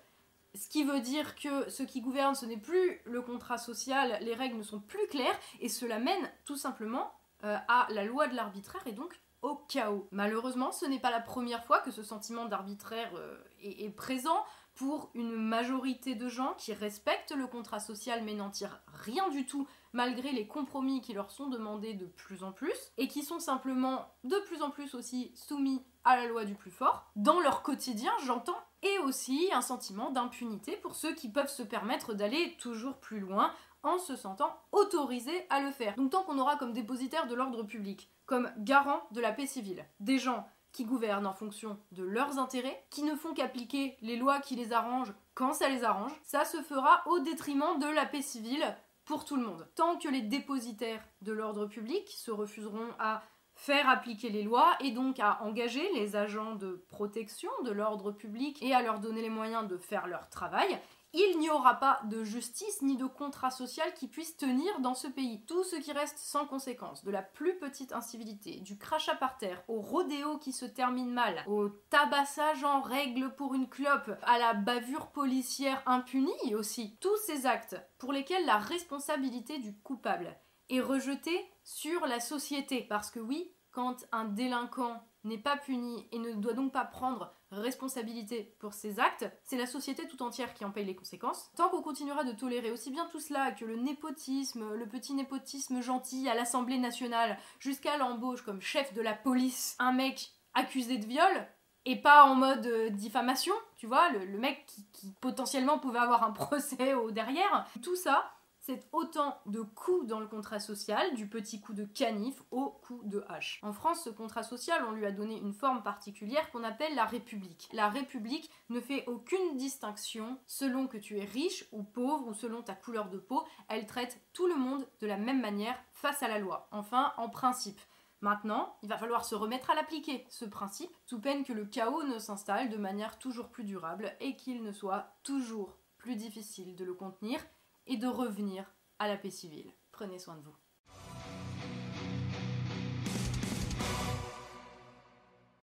Ce 0.54 0.68
qui 0.68 0.84
veut 0.84 1.00
dire 1.00 1.34
que 1.34 1.68
ce 1.70 1.82
qui 1.82 2.00
gouverne, 2.00 2.34
ce 2.34 2.46
n'est 2.46 2.56
plus 2.56 3.00
le 3.04 3.20
contrat 3.20 3.58
social, 3.58 4.18
les 4.20 4.34
règles 4.34 4.56
ne 4.56 4.62
sont 4.62 4.80
plus 4.80 5.06
claires, 5.08 5.38
et 5.60 5.68
cela 5.68 5.98
mène 5.98 6.30
tout 6.44 6.56
simplement 6.56 7.12
euh, 7.44 7.56
à 7.68 7.86
la 7.90 8.04
loi 8.04 8.28
de 8.28 8.34
l'arbitraire 8.34 8.86
et 8.86 8.92
donc 8.92 9.18
au 9.42 9.56
chaos. 9.68 10.08
Malheureusement, 10.10 10.72
ce 10.72 10.86
n'est 10.86 10.98
pas 10.98 11.10
la 11.10 11.20
première 11.20 11.64
fois 11.64 11.80
que 11.80 11.90
ce 11.90 12.02
sentiment 12.02 12.46
d'arbitraire 12.46 13.10
euh, 13.14 13.38
est, 13.60 13.94
présent 13.94 14.44
pour 14.76 15.10
une 15.14 15.34
majorité 15.34 16.14
de 16.14 16.28
gens 16.28 16.54
qui 16.58 16.72
respectent 16.72 17.34
le 17.34 17.46
contrat 17.46 17.80
social 17.80 18.22
mais 18.24 18.34
n'en 18.34 18.50
tirent 18.50 18.80
rien 18.86 19.28
du 19.30 19.46
tout 19.46 19.66
malgré 19.92 20.32
les 20.32 20.46
compromis 20.46 21.00
qui 21.00 21.14
leur 21.14 21.30
sont 21.30 21.48
demandés 21.48 21.94
de 21.94 22.06
plus 22.06 22.44
en 22.44 22.52
plus 22.52 22.92
et 22.98 23.08
qui 23.08 23.22
sont 23.22 23.40
simplement 23.40 24.06
de 24.24 24.36
plus 24.46 24.62
en 24.62 24.70
plus 24.70 24.94
aussi 24.94 25.32
soumis 25.34 25.82
à 26.04 26.16
la 26.16 26.26
loi 26.26 26.44
du 26.44 26.54
plus 26.54 26.70
fort. 26.70 27.10
Dans 27.16 27.40
leur 27.40 27.62
quotidien, 27.62 28.12
j'entends, 28.24 28.60
et 28.82 28.98
aussi 29.00 29.50
un 29.52 29.62
sentiment 29.62 30.10
d'impunité 30.10 30.76
pour 30.76 30.94
ceux 30.94 31.14
qui 31.14 31.30
peuvent 31.30 31.50
se 31.50 31.62
permettre 31.62 32.14
d'aller 32.14 32.56
toujours 32.60 32.98
plus 32.98 33.18
loin 33.18 33.52
en 33.82 33.98
se 33.98 34.16
sentant 34.16 34.54
autorisés 34.72 35.46
à 35.50 35.60
le 35.60 35.70
faire. 35.70 35.94
Donc 35.96 36.10
tant 36.10 36.22
qu'on 36.22 36.38
aura 36.38 36.56
comme 36.56 36.72
dépositaire 36.72 37.26
de 37.26 37.34
l'ordre 37.34 37.62
public, 37.62 38.10
comme 38.26 38.50
garant 38.58 39.00
de 39.12 39.20
la 39.20 39.32
paix 39.32 39.46
civile, 39.46 39.84
des 40.00 40.18
gens 40.18 40.46
qui 40.76 40.84
gouvernent 40.84 41.26
en 41.26 41.32
fonction 41.32 41.78
de 41.92 42.04
leurs 42.04 42.38
intérêts, 42.38 42.84
qui 42.90 43.02
ne 43.02 43.16
font 43.16 43.32
qu'appliquer 43.32 43.96
les 44.02 44.16
lois 44.16 44.40
qui 44.40 44.56
les 44.56 44.74
arrangent 44.74 45.14
quand 45.34 45.54
ça 45.54 45.70
les 45.70 45.84
arrange, 45.84 46.12
ça 46.22 46.44
se 46.44 46.58
fera 46.58 47.02
au 47.06 47.18
détriment 47.18 47.78
de 47.80 47.86
la 47.86 48.04
paix 48.04 48.20
civile 48.20 48.76
pour 49.06 49.24
tout 49.24 49.36
le 49.36 49.42
monde. 49.42 49.66
Tant 49.74 49.96
que 49.96 50.08
les 50.08 50.20
dépositaires 50.20 51.02
de 51.22 51.32
l'ordre 51.32 51.64
public 51.64 52.10
se 52.10 52.30
refuseront 52.30 52.90
à 52.98 53.22
faire 53.54 53.88
appliquer 53.88 54.28
les 54.28 54.42
lois 54.42 54.76
et 54.80 54.90
donc 54.90 55.18
à 55.18 55.42
engager 55.42 55.90
les 55.94 56.14
agents 56.14 56.56
de 56.56 56.84
protection 56.90 57.50
de 57.64 57.70
l'ordre 57.70 58.12
public 58.12 58.62
et 58.62 58.74
à 58.74 58.82
leur 58.82 59.00
donner 59.00 59.22
les 59.22 59.30
moyens 59.30 59.66
de 59.66 59.78
faire 59.78 60.06
leur 60.06 60.28
travail, 60.28 60.78
il 61.16 61.38
n'y 61.38 61.48
aura 61.48 61.74
pas 61.74 62.00
de 62.04 62.24
justice 62.24 62.82
ni 62.82 62.98
de 62.98 63.06
contrat 63.06 63.50
social 63.50 63.94
qui 63.94 64.06
puisse 64.06 64.36
tenir 64.36 64.80
dans 64.80 64.94
ce 64.94 65.08
pays. 65.08 65.42
Tout 65.46 65.64
ce 65.64 65.76
qui 65.76 65.92
reste 65.92 66.18
sans 66.18 66.44
conséquence, 66.44 67.04
de 67.04 67.10
la 67.10 67.22
plus 67.22 67.56
petite 67.58 67.92
incivilité, 67.92 68.60
du 68.60 68.76
crachat 68.76 69.14
par 69.14 69.38
terre, 69.38 69.62
au 69.66 69.80
rodéo 69.80 70.36
qui 70.36 70.52
se 70.52 70.66
termine 70.66 71.10
mal, 71.10 71.42
au 71.46 71.70
tabassage 71.90 72.64
en 72.64 72.82
règle 72.82 73.34
pour 73.34 73.54
une 73.54 73.68
clope, 73.68 74.10
à 74.22 74.38
la 74.38 74.52
bavure 74.52 75.06
policière 75.08 75.82
impunie 75.86 76.54
aussi, 76.54 76.98
tous 77.00 77.16
ces 77.26 77.46
actes 77.46 77.76
pour 77.98 78.12
lesquels 78.12 78.44
la 78.44 78.58
responsabilité 78.58 79.58
du 79.58 79.74
coupable 79.74 80.36
est 80.68 80.80
rejetée 80.80 81.50
sur 81.64 82.06
la 82.06 82.20
société. 82.20 82.82
Parce 82.82 83.10
que 83.10 83.20
oui, 83.20 83.52
quand 83.76 84.06
un 84.10 84.24
délinquant 84.24 85.02
n'est 85.24 85.36
pas 85.36 85.58
puni 85.58 86.08
et 86.10 86.18
ne 86.18 86.32
doit 86.32 86.54
donc 86.54 86.72
pas 86.72 86.86
prendre 86.86 87.30
responsabilité 87.50 88.56
pour 88.58 88.72
ses 88.72 88.98
actes, 88.98 89.30
c'est 89.44 89.58
la 89.58 89.66
société 89.66 90.08
tout 90.08 90.22
entière 90.22 90.54
qui 90.54 90.64
en 90.64 90.70
paye 90.70 90.86
les 90.86 90.96
conséquences. 90.96 91.50
Tant 91.56 91.68
qu'on 91.68 91.82
continuera 91.82 92.24
de 92.24 92.32
tolérer 92.32 92.70
aussi 92.70 92.90
bien 92.90 93.06
tout 93.12 93.20
cela 93.20 93.52
que 93.52 93.66
le 93.66 93.76
népotisme, 93.76 94.72
le 94.72 94.88
petit 94.88 95.12
népotisme 95.12 95.82
gentil 95.82 96.26
à 96.26 96.34
l'Assemblée 96.34 96.78
nationale, 96.78 97.36
jusqu'à 97.58 97.98
l'embauche 97.98 98.40
comme 98.40 98.62
chef 98.62 98.94
de 98.94 99.02
la 99.02 99.12
police, 99.12 99.76
un 99.78 99.92
mec 99.92 100.30
accusé 100.54 100.96
de 100.96 101.04
viol, 101.04 101.46
et 101.84 101.96
pas 101.96 102.24
en 102.24 102.34
mode 102.34 102.66
euh, 102.66 102.88
diffamation, 102.88 103.54
tu 103.76 103.86
vois, 103.86 104.08
le, 104.08 104.38
mec 104.38 104.64
qui, 104.66 104.86
qui, 104.90 105.12
potentiellement 105.20 105.78
pouvait 105.78 105.98
avoir 105.98 106.24
un 106.24 106.32
procès 106.32 106.94
au 106.94 107.10
derrière. 107.10 107.66
Tout 107.82 107.94
ça, 107.94 108.32
c'est 108.66 108.88
autant 108.90 109.38
de 109.46 109.60
coups 109.60 110.08
dans 110.08 110.18
le 110.18 110.26
contrat 110.26 110.58
social, 110.58 111.14
du 111.14 111.28
petit 111.28 111.60
coup 111.60 111.72
de 111.72 111.84
canif 111.84 112.42
au 112.50 112.70
coup 112.70 113.00
de 113.04 113.24
hache. 113.28 113.60
En 113.62 113.72
France, 113.72 114.02
ce 114.02 114.10
contrat 114.10 114.42
social, 114.42 114.84
on 114.88 114.90
lui 114.90 115.06
a 115.06 115.12
donné 115.12 115.38
une 115.38 115.52
forme 115.52 115.84
particulière 115.84 116.50
qu'on 116.50 116.64
appelle 116.64 116.96
la 116.96 117.04
République. 117.04 117.68
La 117.72 117.88
République 117.88 118.50
ne 118.68 118.80
fait 118.80 119.04
aucune 119.06 119.56
distinction 119.56 120.40
selon 120.48 120.88
que 120.88 120.98
tu 120.98 121.16
es 121.18 121.24
riche 121.24 121.64
ou 121.70 121.84
pauvre 121.84 122.26
ou 122.26 122.34
selon 122.34 122.60
ta 122.60 122.74
couleur 122.74 123.08
de 123.08 123.18
peau. 123.18 123.44
Elle 123.68 123.86
traite 123.86 124.20
tout 124.32 124.48
le 124.48 124.56
monde 124.56 124.84
de 125.00 125.06
la 125.06 125.16
même 125.16 125.40
manière 125.40 125.78
face 125.92 126.24
à 126.24 126.28
la 126.28 126.40
loi. 126.40 126.66
Enfin, 126.72 127.12
en 127.18 127.28
principe. 127.28 127.80
Maintenant, 128.20 128.76
il 128.82 128.88
va 128.88 128.98
falloir 128.98 129.24
se 129.24 129.36
remettre 129.36 129.70
à 129.70 129.76
l'appliquer, 129.76 130.26
ce 130.28 130.44
principe, 130.44 130.90
sous 131.04 131.20
peine 131.20 131.44
que 131.44 131.52
le 131.52 131.66
chaos 131.66 132.02
ne 132.02 132.18
s'installe 132.18 132.68
de 132.68 132.78
manière 132.78 133.20
toujours 133.20 133.48
plus 133.48 133.64
durable 133.64 134.12
et 134.18 134.34
qu'il 134.34 134.64
ne 134.64 134.72
soit 134.72 135.12
toujours 135.22 135.76
plus 135.98 136.16
difficile 136.16 136.74
de 136.74 136.84
le 136.84 136.94
contenir 136.94 137.40
et 137.86 137.96
de 137.96 138.06
revenir 138.06 138.74
à 138.98 139.08
la 139.08 139.16
paix 139.16 139.30
civile. 139.30 139.72
Prenez 139.92 140.18
soin 140.18 140.36
de 140.36 140.42
vous. 140.42 140.56